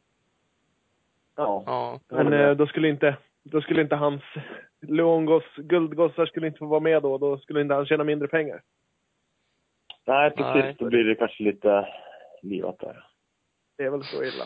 [1.36, 1.62] Ja.
[1.66, 2.00] Ja.
[2.08, 4.22] Men eh, då skulle inte, då skulle inte hans
[4.80, 7.18] Luongos guldgossar skulle inte få vara med då.
[7.18, 8.62] Då skulle inte han tjäna mindre pengar.
[10.06, 10.64] Nej, precis.
[10.64, 10.76] Nej.
[10.78, 11.88] Då blir det kanske lite
[12.42, 13.06] livat där.
[13.76, 14.44] Det är väl så illa.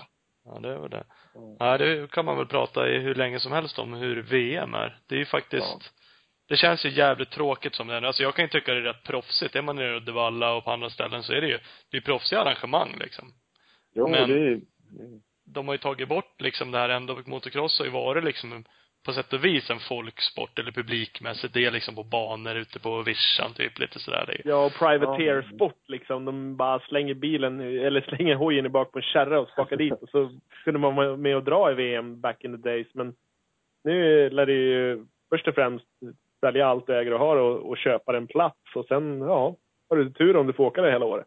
[0.55, 1.05] Ja, det är väl det.
[1.35, 1.57] Mm.
[1.59, 4.99] Ja, det kan man väl prata i hur länge som helst om hur VM är.
[5.09, 5.93] Det är ju faktiskt
[6.49, 8.03] det känns ju jävligt tråkigt som det är.
[8.03, 9.57] Alltså jag kan ju tycka det är rätt proffsigt.
[9.57, 11.59] Är man nere i Uddevalla och på andra ställen så är det ju,
[11.91, 13.33] det är proffsiga arrangemang liksom.
[13.95, 14.61] Jo, Men- det är
[15.55, 18.65] De har ju tagit bort liksom det här ändå, motocross har ju varit liksom
[19.07, 21.55] på sätt och vis en folksport eller publikmässigt.
[21.55, 24.25] Det är liksom på banor ute på vischan typ lite sådär.
[24.27, 26.25] Det är, Ja, och privateer-sport liksom.
[26.25, 30.03] De bara slänger bilen, eller slänger hojen i bak på en kärra och skakar dit.
[30.03, 30.31] Och så
[30.65, 32.87] kunde man vara med och dra i VM back in the days.
[32.95, 33.15] Men
[33.85, 35.87] nu lär det ju först och främst
[36.41, 38.59] sälja allt du äger och har och, och köpa en plats.
[38.75, 39.57] Och sen, ja,
[39.89, 41.27] har du tur om du får åka det hela året.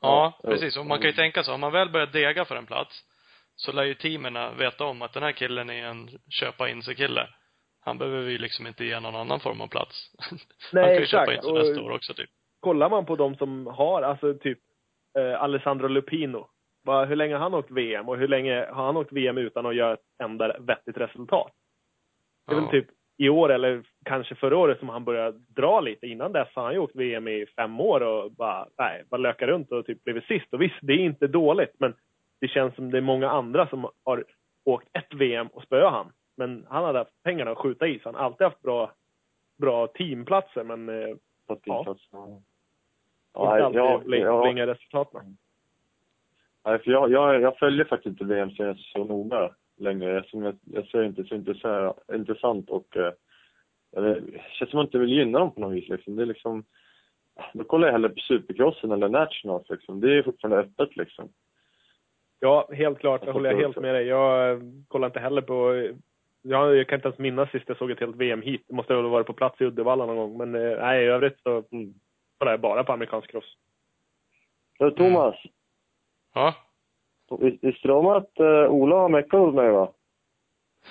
[0.00, 0.76] Ja, precis.
[0.76, 3.04] Och man kan ju tänka så, om man väl börjar dega för en plats,
[3.56, 6.08] så lär ju teamen veta om att den här killen är en
[6.40, 7.28] köpa in sig kille.
[7.80, 10.10] Han behöver vi liksom inte ge någon annan form av plats.
[10.72, 11.10] Nej, Han kan ju exakt.
[11.30, 12.30] köpa in sig nästa år också typ.
[12.60, 14.58] kollar man på de som har, alltså typ
[15.18, 16.48] eh, Alessandro Lupino.
[16.84, 19.66] Vad, hur länge har han åkt VM och hur länge har han åkt VM utan
[19.66, 21.52] att göra ett enda vettigt resultat?
[22.46, 22.60] Det är Ja.
[22.62, 22.86] väl typ
[23.18, 26.06] i år eller kanske förra året som han började dra lite.
[26.06, 29.46] Innan dess har han ju åkt VM i fem år och bara, nej, bara löka
[29.46, 30.52] runt och typ blivit sist.
[30.54, 31.94] Och visst, det är inte dåligt, men
[32.40, 34.24] det känns som det är många andra som har
[34.64, 36.12] åkt ett VM och spöat han.
[36.36, 38.92] Men han hade haft pengarna att skjuta i, så han har alltid haft bra,
[39.58, 41.16] bra teamplatser, men eh,
[41.46, 41.84] fått Ja.
[42.12, 42.26] Ja.
[42.26, 42.42] inte
[43.32, 45.36] Ja, alltid jag, blinga resultaten.
[46.64, 50.24] nej, för jag, jag, jag följer faktiskt inte VM-serien så noga längre.
[50.32, 53.12] Jag, jag ser inte så intressant, intressant och eh,
[53.90, 54.22] det
[54.52, 55.88] känns som att jag inte vill gynna dem på något vis.
[55.88, 56.16] Liksom.
[56.16, 56.64] Det är liksom,
[57.52, 59.70] då kollar jag hellre på Supercrossen eller Nationals.
[59.70, 60.00] Liksom.
[60.00, 61.28] Det är fortfarande öppet liksom.
[62.40, 63.20] Ja, helt klart.
[63.20, 64.06] Jag Jag håller förstår helt med dig.
[64.06, 64.58] Jag eh,
[64.88, 65.88] kollar inte heller på...
[66.42, 68.64] Jag, jag kan inte ens minnas sist jag såg ett helt VM hit.
[68.68, 70.38] Det måste ha varit på plats i Uddevalla någon gång.
[70.38, 71.94] Men eh, nej, i övrigt så Mm.
[72.38, 73.56] kollar jag bara på amerikansk cross.
[74.78, 75.34] Så Thomas,
[76.34, 76.54] Ja.
[77.40, 79.92] visst visste du om att uh, Ola har meckat hos mig va?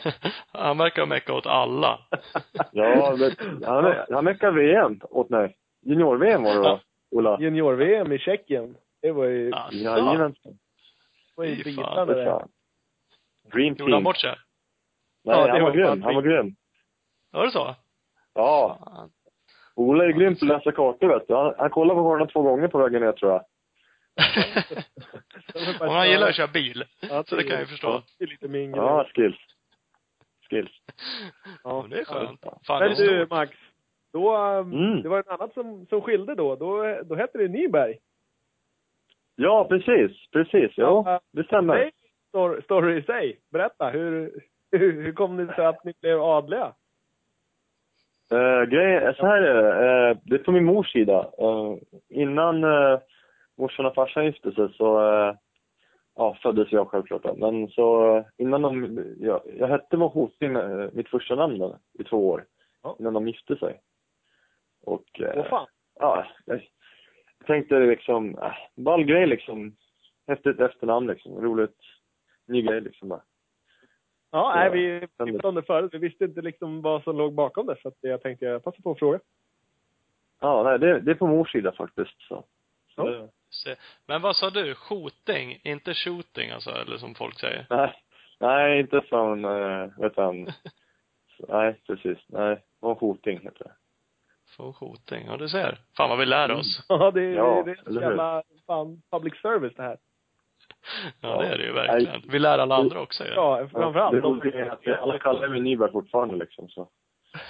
[0.51, 1.99] Han verkar ha meckat åt alla.
[2.71, 3.31] Ja, men,
[3.63, 5.55] han, han meckade VM åt mig.
[5.81, 6.79] Junior-VM var det va,
[7.11, 7.37] Ola?
[7.41, 8.75] Junior-VM i Tjeckien.
[9.01, 9.77] Det var ju, Alltså.
[9.77, 10.57] Jajamensan.
[11.35, 12.45] Var ju bitande det.
[13.51, 14.03] Dream Gjorde han team.
[14.03, 14.35] bort sig?
[15.23, 16.03] Nej, Ja, det han var var grym.
[16.03, 16.55] Han var grym.
[17.31, 17.75] Var det så?
[18.33, 18.79] Ja.
[18.85, 19.09] Fan.
[19.75, 21.33] Ola är grym på att läsa kartor vet du.
[21.35, 23.43] Han, han kollade på kartorna två gånger på vägen ner tror jag.
[25.81, 26.83] Om han gillar att köra bil.
[26.99, 28.03] Ja, Så det kan jag ju förstå.
[28.17, 28.81] Det är lite min grej.
[28.83, 29.37] Ja, skills.
[30.49, 30.71] Skills.
[31.63, 32.39] Ja, det är skönt.
[32.43, 32.59] Ja.
[32.67, 33.27] Fan, Men du.
[33.29, 33.51] Max.
[34.13, 35.01] Då, um, Mm.
[35.01, 36.55] det var ett annat som, som skilde då.
[36.55, 37.97] Då, då hette det Nyberg.
[39.35, 40.29] Ja, precis.
[40.31, 40.71] Precis.
[40.77, 41.91] Ja, Ja, det stämmer.
[42.63, 43.39] Story i sig.
[43.51, 43.89] Berätta.
[43.89, 44.31] Hur,
[44.71, 46.73] hur, hur kom det sig att ni blev adliga?
[48.33, 50.09] Uh, grejen är så här är det.
[50.09, 51.29] Eh, det är på min mors sida.
[51.37, 51.75] Eh,
[52.09, 52.99] innan uh,
[53.57, 55.35] morsan och farsan gifte sig så eh,
[56.15, 57.35] ja, föddes jag självklart då.
[57.35, 62.29] Men så eh, innan de, jag, jag hette uh, mitt första namn då, i två
[62.29, 62.45] år.
[62.83, 62.95] Ja.
[62.99, 63.79] Innan de gifte sig.
[64.85, 65.67] Och eh, Åh fan.
[65.99, 66.61] ja, jag
[67.45, 69.75] tänkte liksom, äh, ball grej liksom.
[70.27, 71.77] Häftigt efternamn liksom, roligt.
[72.47, 73.21] Ny grej liksom bara.
[74.31, 75.93] Ja, Så, nej, vi pratade om det förut.
[75.93, 77.75] Vi visste inte liksom vad som låg bakom det.
[77.81, 79.19] Så att jag tänkte jag passar på att fråga.
[80.41, 82.21] Ja, nej, det, det är på mors sida faktiskt.
[82.21, 82.43] Så.
[82.95, 83.29] Så, Ja.
[83.65, 83.77] det-.
[84.07, 84.75] Men vad sa du?
[84.75, 85.59] Skjoting?
[85.63, 87.65] Inte shooting alltså, eller som folk säger?
[87.69, 87.93] Nej,
[88.39, 90.47] nej inte från, äh, vet han.
[91.49, 92.17] Nej, precis.
[92.27, 93.71] Nej, från Hoting heter det.
[94.57, 95.25] Få skjoting.
[95.27, 95.77] Ja, du ser.
[95.97, 96.85] Fan vad vi lär oss.
[96.89, 98.07] Ja, det, Ja, det är så eller hur?
[98.07, 99.97] jävla fan public service det här.
[101.21, 102.21] Ja, det är det ju verkligen.
[102.29, 103.33] Vi lär alla andra också ju.
[103.33, 104.15] Ja, framförallt.
[104.15, 106.89] det roliga är att alla kallar mig Nyberg fortfarande liksom så.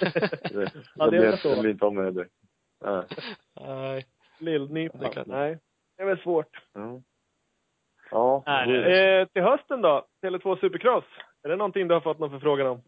[0.00, 1.48] Det, Ja, det är väl så.
[1.48, 2.26] Jag blir inte av med det.
[2.84, 3.04] Ja.
[3.60, 4.04] Nej.
[4.38, 4.98] Lill-Nypa.
[4.98, 5.26] Det är klart.
[5.26, 5.58] Nej,
[5.96, 6.56] det är väl svårt.
[6.74, 7.00] Ja.
[8.10, 8.66] Ja, Nej.
[8.72, 10.06] det, Eh, till hösten då?
[10.22, 11.04] Tele2 Supercross.
[11.42, 12.82] Är det någonting du har fått någon förfrågan om?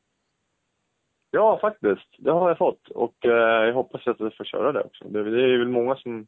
[1.31, 2.14] Ja, faktiskt.
[2.18, 2.89] Det har jag fått.
[2.89, 5.05] Och eh, jag hoppas att jag får köra det också.
[5.09, 6.26] Det, det är väl många som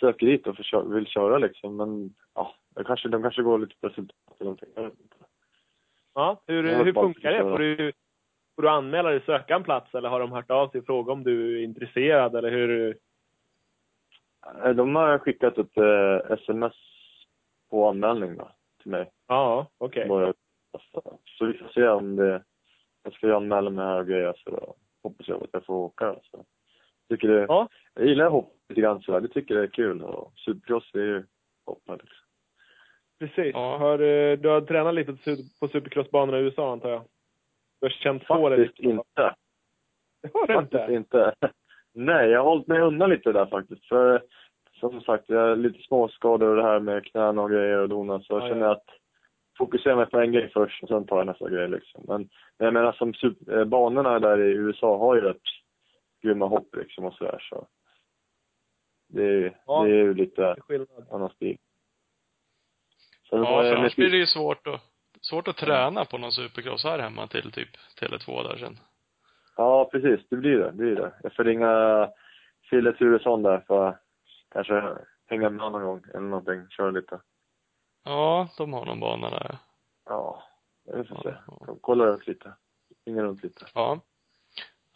[0.00, 1.76] söker dit och kö- vill köra liksom.
[1.76, 2.54] Men ja,
[2.86, 4.94] kanske, de kanske går lite på resultat eller någonting.
[6.14, 7.38] Ja, hur, hur funkar det?
[7.40, 7.92] Får du,
[8.56, 11.12] får du anmäla dig söka en plats eller har de hört av sig och frågat
[11.12, 12.96] om du är intresserad eller hur?
[14.64, 16.74] Eh, De har skickat ett eh, sms
[17.70, 18.48] på anmälning då,
[18.82, 19.10] till mig.
[19.26, 20.08] Ja, okej.
[20.72, 22.42] Alltså, så vi får se om det...
[23.04, 25.74] Jag ska ju anmäla mig här och grejer så då hoppas jag att jag får
[25.74, 26.16] åka.
[26.30, 26.44] Så.
[27.08, 27.68] Tycker det, Ja.
[27.94, 29.20] Jag gillar hopp lite grann sådär.
[29.20, 30.02] Det tycker jag är kul.
[30.02, 31.24] Och supercross är ju
[31.66, 32.18] toppen liksom.
[33.18, 33.54] Precis.
[33.54, 33.76] Ja.
[33.78, 37.00] Har, eh, du har tränat lite på su- på supercrossbanorna i USA antar jag?
[37.80, 38.90] Du har känt på det Faktiskt lite?
[38.90, 39.34] inte.
[40.22, 40.94] Det har du Faktiskt inte?
[40.94, 41.34] inte.
[41.92, 43.84] Nej, jag har hållit mig undan lite där faktiskt.
[43.84, 44.22] För
[44.80, 48.20] som sagt, jag har lite småskador och det här med knäna och grejer och dona.
[48.20, 48.72] Så jag Ja, känner ja.
[48.72, 48.84] att
[49.58, 52.04] fokusera mig på en grej först och sen tar jag nästa grej liksom.
[52.08, 52.20] Men,
[52.58, 55.42] men jag menar som super, eh, banorna där i USA har ju rätt
[56.22, 57.66] grymma hopp liksom och sådär så.
[59.08, 59.84] Det, är- Ja.
[59.84, 61.06] det är ju lite skillnad.
[61.10, 61.58] annan stil.
[63.30, 64.80] Sen Ja, för annars blir det ju svårt att,
[65.20, 67.68] svårt att träna på någon supercross här hemma till typ
[68.00, 68.76] Tele2 där sen.
[69.56, 70.20] Ja, precis.
[70.28, 70.64] Det blir det.
[70.66, 71.12] det, blir det.
[71.22, 72.08] Jag får ringa
[72.70, 74.00] Fille Turesson där för att
[74.52, 74.96] kanske
[75.26, 76.68] hänga med någon gång eller någonting.
[76.70, 77.20] Köra lite.
[78.04, 79.58] Ja, de har någon bana där.
[80.04, 80.42] Ja,
[80.94, 81.34] vi får se.
[81.46, 81.76] Ja.
[81.80, 82.52] Kolla runt lite.
[83.06, 83.66] Ringa runt lite.
[83.74, 84.00] Ja.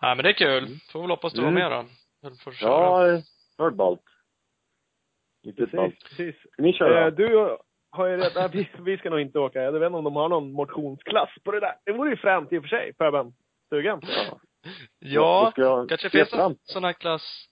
[0.03, 0.79] Nej, men det är kul.
[0.93, 1.71] Får väl hoppas du var Mm.
[1.71, 1.87] med
[2.23, 2.31] då.
[2.45, 2.55] Får.
[2.61, 3.21] Ja,
[3.57, 4.03] var ballt.
[5.45, 5.95] Riktigt ballt.
[6.01, 6.53] Precis, precis.
[6.53, 7.07] Ska ni köra?
[7.07, 7.57] Eh, du
[7.91, 9.63] har ju redan, vi, vi ska nog inte åka.
[9.63, 11.77] Jag vet inte om de har någon motionsklass på det där.
[11.85, 13.33] Det vore ju fränt i och för sig, Pöben.
[13.71, 14.01] Sugen?
[15.01, 15.53] Ja.
[15.57, 17.47] Ja, kanske finns en sån här klass.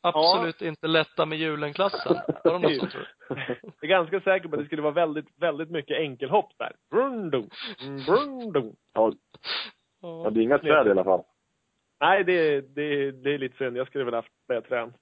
[0.00, 2.16] Absolut inte lätta med julen-klassen.
[2.44, 3.08] Har de något sånt tror?
[3.60, 6.72] Jag är ganska säker på att det skulle vara väldigt, väldigt mycket enkelhopp där.
[6.90, 7.48] Brundum,
[8.06, 8.76] brundum.
[8.92, 9.12] Ja,
[10.02, 11.22] ja, det är inga träd i alla fall.
[12.00, 13.76] Nej, det, det, det är lite synd.
[13.76, 14.32] Jag skulle väl haft
[14.68, 14.92] träna.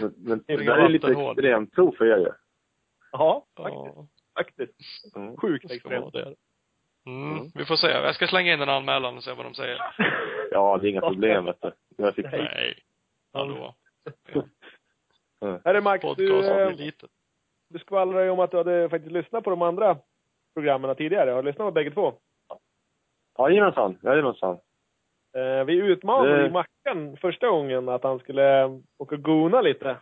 [0.00, 2.32] Men, men Det är det där är lite extremprov för er ju.
[3.12, 3.96] Ja, faktiskt.
[3.96, 4.06] Ja,
[4.38, 5.16] faktiskt.
[5.16, 5.36] Mm.
[5.36, 6.12] Sjukt extremt.
[6.12, 6.34] det.
[7.06, 7.86] Mm, vi får se.
[7.86, 9.80] Jag ska slänga in en anmälan och se vad de säger.
[10.50, 11.72] Ja, det är inga problem vet du.
[11.96, 12.30] Jag det.
[12.30, 12.85] Nej.
[13.36, 13.74] Hallå.
[15.64, 17.08] Herre Max, du, Podcast eh,
[17.68, 19.98] du skvallrade ju om att du hade faktiskt lyssnat på de andra
[20.54, 21.30] programmen tidigare.
[21.30, 22.14] Har du lyssnat på bägge två?
[23.38, 24.58] Jajamensan, jajamensan.
[25.36, 29.60] Eh, vi utmanade Det- ju Mackan första gången att han skulle eh, åka och gona
[29.60, 29.96] lite.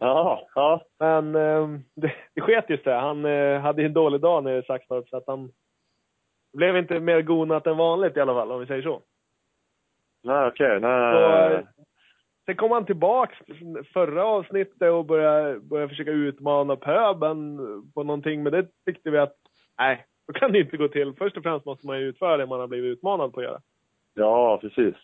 [0.00, 0.82] Ja, ja.
[0.98, 2.94] Men eh, det, det sket ju sig.
[2.94, 5.52] Han eh, hade en dålig dag nere i Saxtorp så att han
[6.52, 9.02] blev inte mer gonat än vanligt i alla fall, om vi säger så.
[10.22, 10.80] Nej, okej.
[10.80, 11.14] Nej.
[11.14, 11.64] Så, eh,
[12.46, 13.38] sen kom han tillbaks
[13.92, 17.58] förra avsnittet och började, började försöka utmana pöben
[17.94, 19.36] på någonting, men det tyckte vi att
[19.78, 21.14] nej, så kan det inte gå till.
[21.18, 23.60] Först och främst måste man ju utföra det man har blivit utmanad på att göra.
[24.14, 24.94] Ja, precis.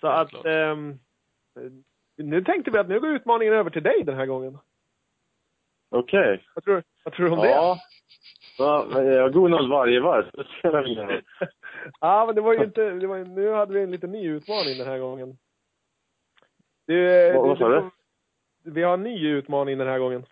[0.00, 0.98] Så Ja, att, ehm,
[2.16, 4.58] nu tänkte vi att nu går utmaningen över till dig den här gången.
[5.90, 6.44] Okej.
[6.54, 7.50] Vad tror, vad tror du om det?
[7.50, 7.78] Ja.
[8.58, 8.86] ja.
[8.92, 10.24] men Jag gonar varje varv.
[12.00, 14.78] Ja, men det var ju inte, det var, nu hade vi en liten ny utmaning
[14.78, 15.38] den här gången.
[16.86, 17.90] Det, Vad- vad sa du?
[18.70, 20.26] Vi har en ny utmaning den här gången.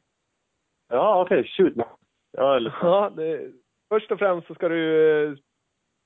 [0.88, 1.44] Ja, okej.
[1.44, 1.72] Shoot.
[2.32, 3.52] Ja, eller Ja, det,
[3.88, 5.22] först och främst så ska du...
[5.28, 5.34] eh,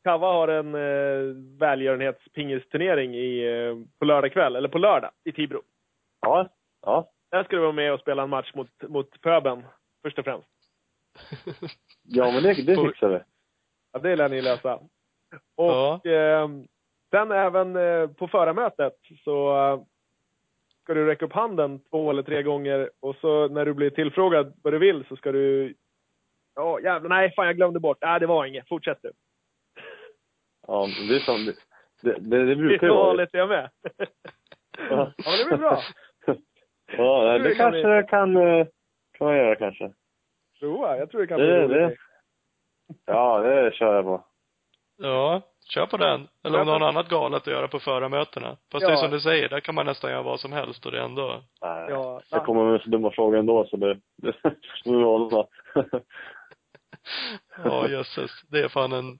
[0.05, 5.63] Kava har en eh, välgörenhetspingisturnering i, eh, på lördag kväll, eller på lördag, i Tibro.
[6.21, 6.49] Ja.
[6.83, 7.11] Ja.
[7.31, 9.65] Där ska du vara med och spela en match mot, mot Pöben,
[10.03, 10.49] först och främst.
[12.03, 13.21] Ja, men det, det fixar vi.
[13.93, 14.81] Ja, det lär ni lösa.
[15.57, 16.01] Och Ja.
[16.05, 16.49] eh,
[17.11, 18.93] sen även eh, på förarmötet
[19.25, 19.81] så eh,
[20.83, 24.53] ska du räcka upp handen två eller tre gånger och så när du blir tillfrågad
[24.63, 25.75] vad du vill så ska du...
[26.55, 27.99] Ja, jävlar, nej, fan jag glömde bort.
[28.01, 28.69] Nej, det var inget.
[28.69, 29.13] Fortsätt du.
[30.67, 31.45] Ja, det är som...
[31.45, 31.55] Det,
[32.03, 33.07] det, det, det Det är brukar ju vara.
[33.07, 33.71] vanligt jag med.
[34.91, 35.13] Ja.
[35.25, 35.79] Men det blir bra.
[36.97, 38.67] Ja, Det det kan kanske kan, eh,
[39.19, 39.93] kan man göra kanske.
[40.61, 40.97] Prova.
[40.99, 41.71] Jag tror det kan bli Det, roligt.
[41.71, 41.97] det.
[43.07, 44.26] Ja, det kör jag på.
[44.97, 46.29] Ja, kör på den.
[46.45, 48.57] Eller om du har något annat galet att göra på förarmötena.
[48.73, 48.97] Fast det är Ja.
[48.97, 51.43] som du säger, där kan man nästan göra vad som helst och det ändå...
[51.63, 54.33] Nej, Ja, jag kommer med så dumma frågor ändå så det, det,
[54.85, 55.47] det är hålla.
[57.65, 58.31] Ja, jösses.
[58.49, 59.19] Det är fan en...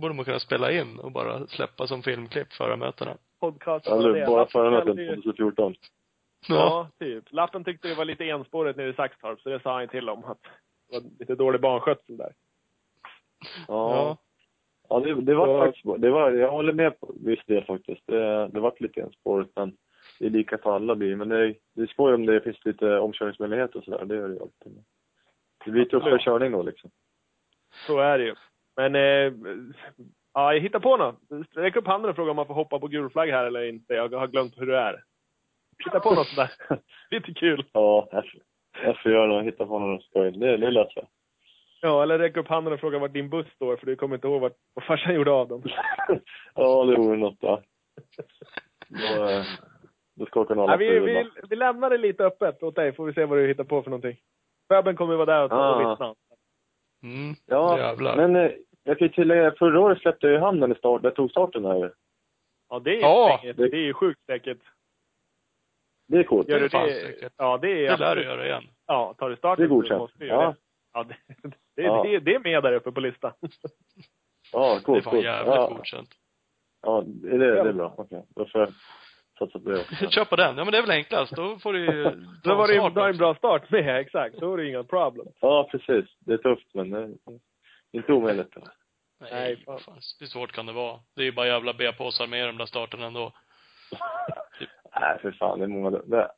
[0.00, 3.16] borde man kunna spela in och bara släppa som filmklipp förarmötena.
[3.40, 3.86] podcast.
[3.86, 5.74] Eller bara mötet 2014.
[6.48, 7.24] Ja, typ.
[7.32, 10.24] Lappen tyckte det var lite enspårigt nere i Saxtorp, så det sa han till om.
[10.24, 10.42] Att
[10.90, 12.32] det var lite dålig barnskötsel där.
[13.68, 13.94] Ja.
[13.96, 14.16] Ja,
[15.00, 18.02] det, det var Så- faktiskt, det var, jag håller med på viss del faktiskt.
[18.06, 19.76] Det, det var lite enspårigt men
[20.18, 21.16] det är lika för alla bil.
[21.16, 24.04] Men det, det är skoj om det finns lite omkörningsmöjligheter och sådär.
[24.04, 24.84] Det gör det ju alltid.
[25.64, 26.20] Det blir tuffare Absolut.
[26.24, 26.90] körning då liksom.
[27.86, 28.34] Så är det ju.
[28.76, 29.32] Men, eh,
[30.34, 31.16] ja, jag hittar på något.
[31.54, 33.94] Räck upp handen och fråga om man får hoppa på gul flagg här eller inte.
[33.94, 35.02] Jag har glömt hur det är.
[35.84, 36.50] Hitta på något sådär.
[37.10, 37.64] Lite kul.
[37.72, 38.40] Ja, jag får-
[38.84, 40.30] jag får göra något, hitta på något skoj.
[40.30, 41.06] Det, det löser jag.
[41.80, 44.26] Ja, eller räck upp handen och fråga vart din buss står, för du kommer inte
[44.28, 45.62] ihåg vart, vad farsan gjorde av dem.
[46.54, 47.62] ja, det vore något va.
[48.88, 49.42] Då, eh,
[50.16, 53.06] då skakar nog alla Ja, vi, vi, vi lämnar det lite öppet åt dig, får
[53.06, 54.16] vi se vad du hittar på för någonting.
[54.68, 55.74] Föben kommer vara där och, Ah.
[55.74, 56.14] och vittna.
[57.02, 57.34] Mm.
[57.46, 58.16] Ja, Jävlar.
[58.16, 58.50] men eh,
[58.84, 61.64] jag kan ju tillägga, förra året släppte jag ju handen i start, jag tog starten
[61.64, 61.90] här ju.
[62.68, 64.58] Ja, det är Ja, ja, det- det är ju sjukt säkert.
[66.08, 66.48] Det är coolt.
[66.48, 66.94] Gör du är fan det?
[66.94, 67.32] säkert.
[67.36, 68.64] Ja, det är Det lär du göra igen.
[68.86, 70.34] Ja, tar du starten Det är så måste du Ja.
[70.34, 70.56] göra det.
[70.98, 71.16] Ja, det,
[71.76, 72.02] det, Ja.
[72.02, 73.32] det, det är med där uppe på listan.
[74.52, 75.04] Ja, Det är coolt.
[75.04, 75.24] fan coolt.
[75.24, 76.08] jävligt ja, godkänt.
[76.82, 77.94] ja, det, det, det är bra.
[77.98, 78.24] Okej.
[78.36, 78.68] Då får jag
[79.38, 79.94] satsa på det också.
[80.10, 80.56] Kör på den.
[80.58, 81.36] Ja men det är väl enklast.
[81.36, 82.02] Då får du ju
[82.42, 84.36] Då var det är en bra start med, exakt.
[84.38, 85.26] Då är det inga problem.
[85.40, 86.04] Ja, precis.
[86.20, 87.10] Det är tufft, men det är
[87.92, 88.54] inte omöjligt.
[89.20, 89.80] Nej, Nej, fan.
[89.80, 89.98] fan.
[90.20, 91.00] Hur svårt kan det vara?
[91.16, 93.32] Det är ju bara jävla B-påsar med de där starterna ändå.
[95.00, 95.58] Nej, för fan.
[95.58, 95.90] Det är många...
[95.90, 96.30] Det,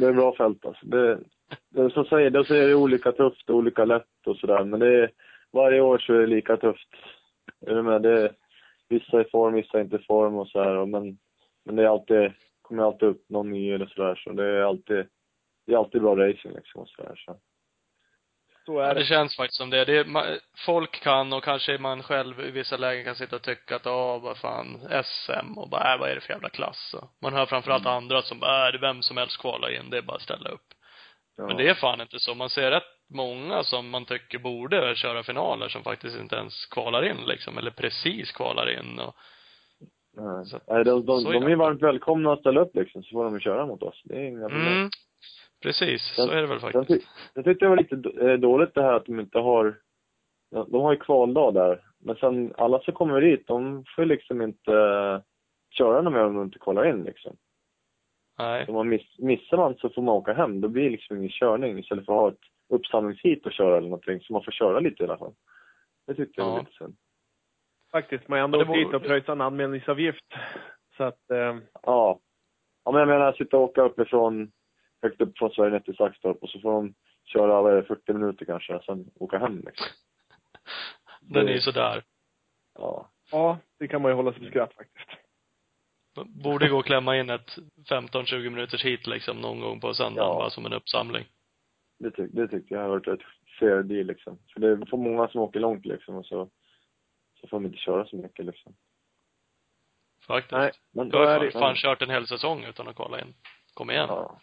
[0.00, 0.86] det är bra fält alltså.
[0.86, 1.18] Det, det är
[1.92, 4.64] som säger, då säger det olika tufft och olika lätt och sådär.
[4.64, 5.10] Men det är,
[5.52, 6.88] varje år så är det lika tufft.
[7.66, 8.02] Är du med?
[8.02, 8.32] Det är,
[8.88, 10.76] vissa är i form, vissa är inte i form och så här.
[10.76, 11.18] Och Men,
[11.64, 12.32] men det är alltid,
[12.62, 14.14] kommer alltid upp någon ny eller sådär.
[14.24, 15.06] Så det är alltid,
[15.66, 17.22] det är alltid bra racing liksom och sådär.
[17.26, 17.36] Så.
[18.66, 19.06] Så är det det.
[19.06, 19.84] känns faktiskt som det.
[19.84, 23.42] det är, ma- folk kan och kanske man själv i vissa lägen kan sitta och
[23.42, 26.94] tycka att, ja, vad fan, SM och bara, äh, vad är det för jävla klass?
[26.94, 29.90] Och man hör framförallt andra som bara, äh, det är vem som helst kvalar in,
[29.90, 30.66] det är bara att ställa upp.
[31.38, 31.46] Ja.
[31.46, 32.34] Men det är fan inte så.
[32.34, 32.82] Man ser rätt
[33.14, 37.70] många som man tycker borde köra finaler som faktiskt inte ens kvalar in liksom, eller
[37.70, 39.14] precis kvalar in och
[40.16, 43.02] Nej, Så Nej de, de, så de är är varmt välkomna att ställa upp liksom,
[43.02, 44.02] så får de köra mot oss.
[44.04, 44.72] Det är inga problem.
[44.72, 44.90] Mm.
[45.62, 47.08] Precis, så Sen- är det väl Sen, faktiskt.
[47.34, 49.76] jag tyckte det var lite eh, dåligt det här att de inte har,
[50.50, 51.82] de har ju kvaldag där.
[52.00, 54.72] Men sen alla som kommer dit, de får liksom inte
[55.70, 57.36] köra något mer om de inte kvalar in liksom.
[58.38, 58.66] Nej.
[58.68, 60.60] Om man miss, missar man så får man åka hem.
[60.60, 63.88] Då blir det liksom ingen körning istället för att ha ett uppsamlingsheat att köra eller
[63.88, 64.20] någonting.
[64.20, 65.34] Så man får köra lite i alla fall.
[66.06, 66.96] Det tyckte jag var lite synd.
[67.92, 68.28] Faktiskt.
[68.28, 70.24] Man har ändå åkt dit och pröjsat en anmälningsavgift.
[70.96, 72.20] Så att, eh, Ja.
[72.84, 74.52] Ja men jag menar, sitta och åka uppifrån,
[75.02, 77.82] högt upp från Sverige ner till Saxtorp och så får de köra, vad är det,
[77.82, 79.86] 40 minuter kanske, och sen åka hem liksom.
[81.20, 82.02] Den är ju sådär.
[82.78, 83.10] Ja.
[83.32, 85.27] ja, det kan man ju hålla sig för skratt faktiskt.
[86.24, 87.56] Borde gå att klämma in ett
[87.90, 90.34] 15-20 minuters hit liksom någon gång på söndagen, Ja.
[90.34, 91.24] bara som en uppsamling.
[91.98, 93.20] Det, tyck, det tyckte jag har varit ett
[93.60, 94.38] fair deal liksom.
[94.52, 96.50] För det är för många som åker långt liksom och så,
[97.40, 98.74] så får de inte köra så mycket liksom.
[100.26, 100.52] Faktiskt.
[100.52, 102.96] Nej, Men, Jag har är ju det- fan, fan kört en hel säsong utan att
[102.96, 103.34] kolla in.
[103.74, 104.06] Kom igen.
[104.08, 104.40] Ja.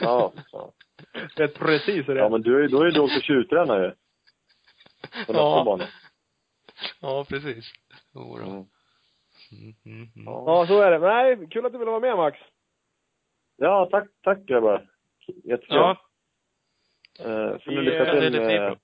[0.00, 0.72] Ja, ja.
[1.36, 2.24] Vet precis hur det är.
[2.24, 3.90] ja men du, är- då är du också tjuvtränare ju.
[5.26, 5.62] På nästa Ja.
[5.66, 5.84] bana.
[7.00, 7.72] Ja, precis.
[8.14, 8.50] Jo då.
[8.50, 8.64] Mm.
[9.52, 10.24] Mm, mm, mm.
[10.26, 10.64] Ja.
[10.68, 10.98] Så är det.
[10.98, 12.38] Men nej, kul att du ville vara med Max.
[13.56, 14.88] ja, tack, tack grabbar.
[15.26, 15.76] Jättekul.
[15.76, 15.96] Ja,
[17.18, 18.78] Eh, får ni lycka till det är lite med...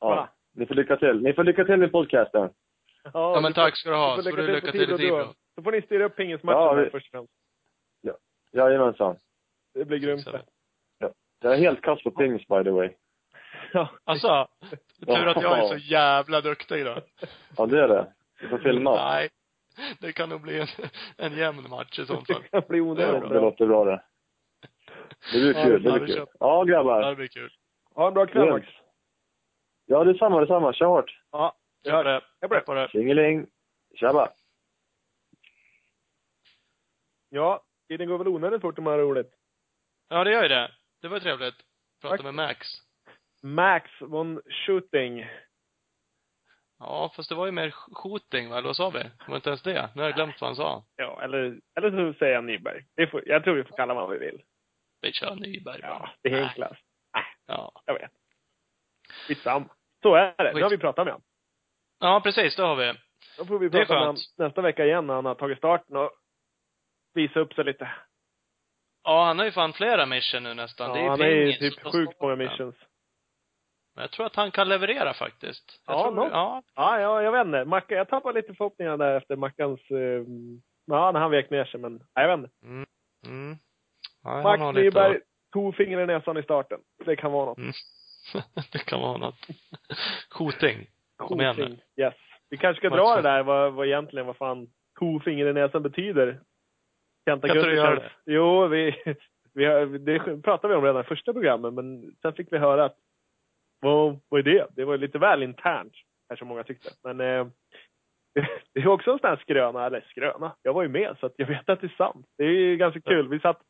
[0.00, 0.28] Ja.
[0.52, 1.22] Ni får lycka till.
[1.22, 2.50] Ni får lycka till med podcasten.
[3.12, 4.16] ja men tack ska du ha.
[4.22, 5.34] Så får du lycka till i Tibro.
[5.54, 7.32] Så får ni styra upp pingismatchen Ja, vi- först och främst.
[8.52, 9.16] Jajamensan.
[9.74, 10.42] Det blir grymt det.
[11.40, 12.90] Jag är helt kass på pingis by the way.
[13.72, 13.88] Ja.
[14.04, 14.48] Alltså,
[15.06, 17.00] tur att jag är så jävla duktig då.
[17.56, 18.12] Ja, det är det.
[18.40, 18.94] Du får filma.
[18.94, 19.28] Nej.
[20.00, 20.66] Det kan nog bli en,
[21.16, 22.42] en jämn match i sånt fall.
[22.42, 24.02] Det kan bli onödigt det låter bra det.
[25.32, 25.82] Det blir Ja, kul.
[25.82, 26.16] det blir kul.
[26.16, 27.02] Ja, Ja, grabbar.
[27.08, 27.52] det blir kul.
[27.94, 28.66] Ha en bra kväll Max.
[29.86, 30.72] Ja, detsamma, detsamma.
[30.72, 31.20] Kör hårt.
[31.32, 31.56] Ja,
[31.90, 32.20] på det.
[32.40, 32.88] Hej på det.
[32.88, 33.46] Tjingeling.
[33.94, 34.28] Tjabba.
[37.28, 39.30] Ja, tiden går väl onödigt fort om man har roligt.
[40.08, 40.70] Ja, det gör ju det.
[41.02, 41.54] Det var trevligt.
[42.02, 42.24] Prata Tack.
[42.24, 42.66] med Max.
[43.54, 45.26] Max von Shooting.
[46.78, 48.58] Ja, fast det var ju mer shooting, va?
[48.58, 48.98] Eller vad sa vi?
[48.98, 49.90] Det var inte ens det.
[49.94, 50.84] Nu har jag glömt vad han sa.
[50.96, 52.84] Ja, eller, eller så säger jag Nyberg.
[52.96, 54.42] Det får, jag tror vi får kalla vad vi vill.
[55.00, 55.88] Vi kör Nyberg bara.
[55.90, 56.42] Ja, det är Nej.
[56.44, 56.82] enklast.
[57.46, 57.72] Ja.
[57.84, 58.10] Jag vet.
[59.28, 59.68] Skitsamma.
[60.02, 60.52] Så är det.
[60.54, 61.26] Nu har vi pratat med honom.
[62.00, 62.56] Ja, precis.
[62.56, 62.92] Det har vi.
[63.38, 66.10] Då får vi prata med honom nästa vecka igen när han har tagit starten och
[67.14, 67.90] visa upp sig lite.
[69.04, 70.92] Ja, han har ju fan flera mission nu nästan.
[70.92, 72.76] det är Ja, ju han är ju typ sjukt många missions.
[73.96, 75.80] Men jag tror att han kan leverera faktiskt.
[75.86, 76.62] Jag Ja, tror, ja.
[76.74, 77.64] Ja, ja, jag vet inte.
[77.64, 80.24] Macka, jag tappade lite förhoppningar där efter Mackans, eh,
[80.86, 82.66] ja, när han vek ner sig, men ja, jag vet inte.
[82.66, 82.86] Mm.
[83.26, 83.56] Mm.
[84.22, 85.20] Ja, Max har lite Nyberg,
[85.52, 86.80] tog finger i näsan i starten.
[87.04, 87.58] Det kan vara något.
[87.58, 87.72] Mm.
[88.72, 89.46] det kan vara något.
[90.30, 90.86] Shooting.
[91.16, 92.02] Kom igen nu.
[92.04, 92.14] Yes.
[92.50, 95.82] Vi kanske ska Max, dra det där, vad, vad egentligen, vad fan kofinger i näsan
[95.82, 96.40] betyder.
[97.28, 98.10] Kenta Kan inte du göra det?
[98.26, 99.02] Jo, vi,
[99.54, 102.96] vi det pratade vi om redan i första programmet, men sen fick vi höra att,
[103.80, 104.66] vad, vad är det?
[104.76, 105.92] Det var lite väl internt,
[106.28, 106.90] kanske många tyckte.
[107.02, 107.46] Men eh,
[108.74, 111.46] det är också en sån här skröna, eller skröna, jag var ju med så jag
[111.46, 112.26] vet att det är sant.
[112.38, 113.28] Det är ju ganska kul.
[113.28, 113.62] Vi satt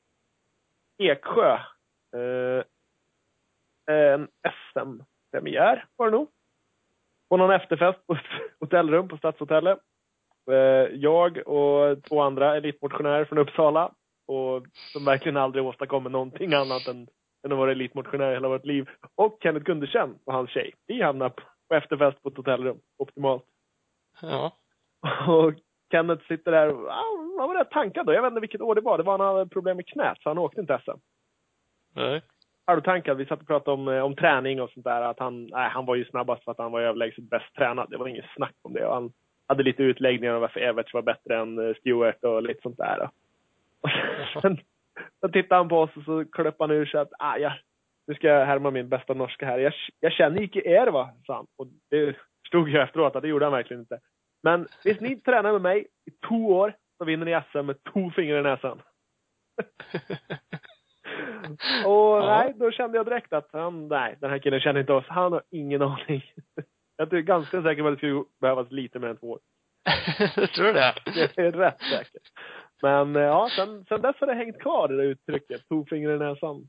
[0.99, 1.53] Eksjö,
[2.17, 2.65] eh,
[3.91, 4.29] en
[4.73, 6.29] SM-premiär var det nog.
[7.29, 8.21] På någon efterfest på ett
[8.61, 9.79] hotellrum på Stadshotellet.
[10.51, 13.93] Eh, Jag och två andra elitmotionärer från Uppsala.
[14.29, 17.09] Och som verkligen aldrig åstadkommer någonting annat än,
[17.47, 18.89] än att vara elitmotionär hela vårt liv.
[19.15, 20.75] Och Kenneth Gundersen och hans tjej.
[20.87, 21.35] Vi hamnade
[21.69, 22.79] på efterfest på ett hotellrum.
[22.99, 23.45] Optimalt.
[24.23, 24.57] Ja.
[25.29, 25.55] Och
[25.91, 26.93] Kenneth sitter där och
[27.39, 28.13] han var rätt tankad då.
[28.13, 28.99] Jag vet inte vilket år det var.
[28.99, 30.99] Det var när han hade problem med knät så han åkte inte SM.
[31.95, 32.23] Nej.
[32.67, 33.17] halvtankad.
[33.17, 35.03] Vi satt och pratade om, eh, om träning och sånt där.
[35.03, 37.91] Att han, nej, han var ju snabbast för att han var överlägset bäst tränad.
[37.91, 38.87] Det var inget snack om det.
[38.87, 39.13] Och han
[39.47, 43.11] hade lite utläggningar om varför Everts var bättre än eh, Stewart och lite sånt där.
[44.35, 44.59] Och sen,
[45.21, 47.53] så tittade han på oss och så klöpp han ur sig att ah, ja,
[48.07, 49.59] nu ska jag härma min bästa norska här.
[49.59, 51.47] Jag, jag känner inte er va, sa han.
[51.57, 52.17] Och det
[52.49, 54.01] stod ju efteråt att det gjorde han verkligen inte.
[54.43, 58.11] Men hvis ni tränar med mig i två år så vinner ni SM med två
[58.11, 58.83] fingrar i näsan.
[61.85, 62.43] Och Ja.
[62.45, 65.05] nej, då kände jag direkt att han, nej, den här killen känner inte oss.
[65.09, 66.23] Han har ingen aning.
[66.97, 69.39] Jag är ganska säker på att det skulle behövas lite mer än två år.
[70.55, 70.95] Tror du det?
[71.15, 72.23] Det är rätt säkert.
[72.83, 75.69] Men eh, ja, sen, sen dess har det hängt kvar det där uttrycket.
[75.69, 76.69] Två fingrar i näsan.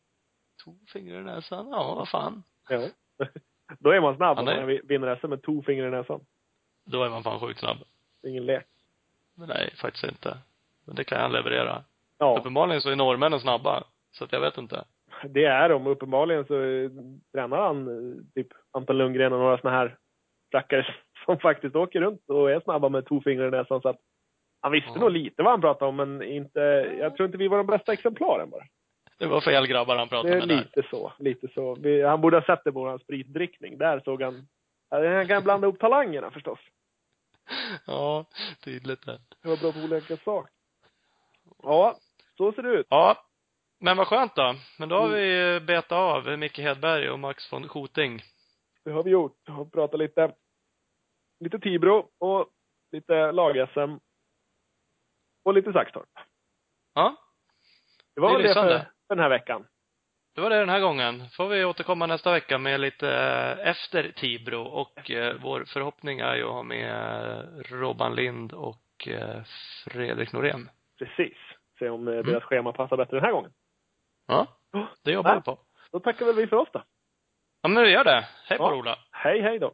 [0.63, 1.67] Två fingrar i näsan.
[1.71, 2.43] Ja, vad fan.
[2.69, 2.87] Ja.
[3.79, 6.21] Då är man snabb om Ja, man vinner SM med två fingrar i näsan.
[6.85, 7.77] Då är man fan sjukt snabb.
[8.21, 8.65] Det är ingen lek.
[9.35, 10.37] Men nej, faktiskt inte.
[10.85, 11.83] Men det kan han leverera.
[12.17, 13.83] Ja, Uppenbarligen så är norrmännen snabba.
[14.11, 14.83] Så att jag vet inte.
[15.29, 15.87] det är de.
[15.87, 16.89] Uppenbarligen så eh,
[17.33, 19.97] tränar han eh, typ Anton Lundgren och några såna här
[20.53, 20.95] rackare
[21.25, 23.81] som faktiskt åker runt och är snabba med två fingrar i näsan.
[23.81, 23.99] Så att
[24.61, 24.99] han visste Ja.
[24.99, 26.59] nog lite vad han pratade om, men inte,
[26.99, 28.63] jag tror inte vi var de bästa exemplaren bara.
[29.19, 30.55] Det var fel grabbar han pratade med där.
[30.55, 31.75] lite så, lite så.
[31.75, 33.77] Vi, han borde ha sett det på vår spritdrickning.
[33.77, 34.47] Där såg han,
[34.89, 36.59] han kan blanda upp talangerna förstås.
[37.87, 38.25] Ja,
[38.63, 39.19] tydligt det.
[39.43, 40.51] Det var bra på olika saker.
[41.63, 41.95] Ja,
[42.37, 42.87] så ser det ut.
[42.89, 43.23] Ja.
[43.79, 44.55] Men vad skönt då.
[44.79, 45.19] Men då har Mm.
[45.19, 48.21] vi betat av Micke Hedberg och Max von Schoting.
[48.83, 49.37] Det har vi gjort.
[49.59, 50.31] Och pratat lite,
[51.39, 52.47] lite Tibro och
[52.91, 53.97] lite lag-SM.
[55.47, 56.09] Och lite Saxtorp.
[56.95, 57.15] Ja.
[58.15, 59.67] Det var Det det för, den här veckan.
[60.35, 61.29] Det var det den här gången.
[61.29, 66.35] Får vi återkomma nästa vecka med lite eh, efter Tibro och eh, vår förhoppning är
[66.35, 69.43] ju att ha med eh, Robban Lind och eh,
[69.85, 70.69] Fredrik Norén.
[70.99, 71.37] Precis.
[71.79, 72.25] Se om eh, Mm.
[72.25, 73.51] deras schema passar bättre den här gången.
[74.27, 74.47] Ja,
[75.03, 75.59] det jobbar vi på.
[75.91, 76.83] Då tackar väl vi för oss då.
[77.61, 78.27] Ja, men vi gör det.
[78.45, 78.75] Hej på Ja.
[78.75, 78.97] Ola.
[79.11, 79.73] Hej, hej då.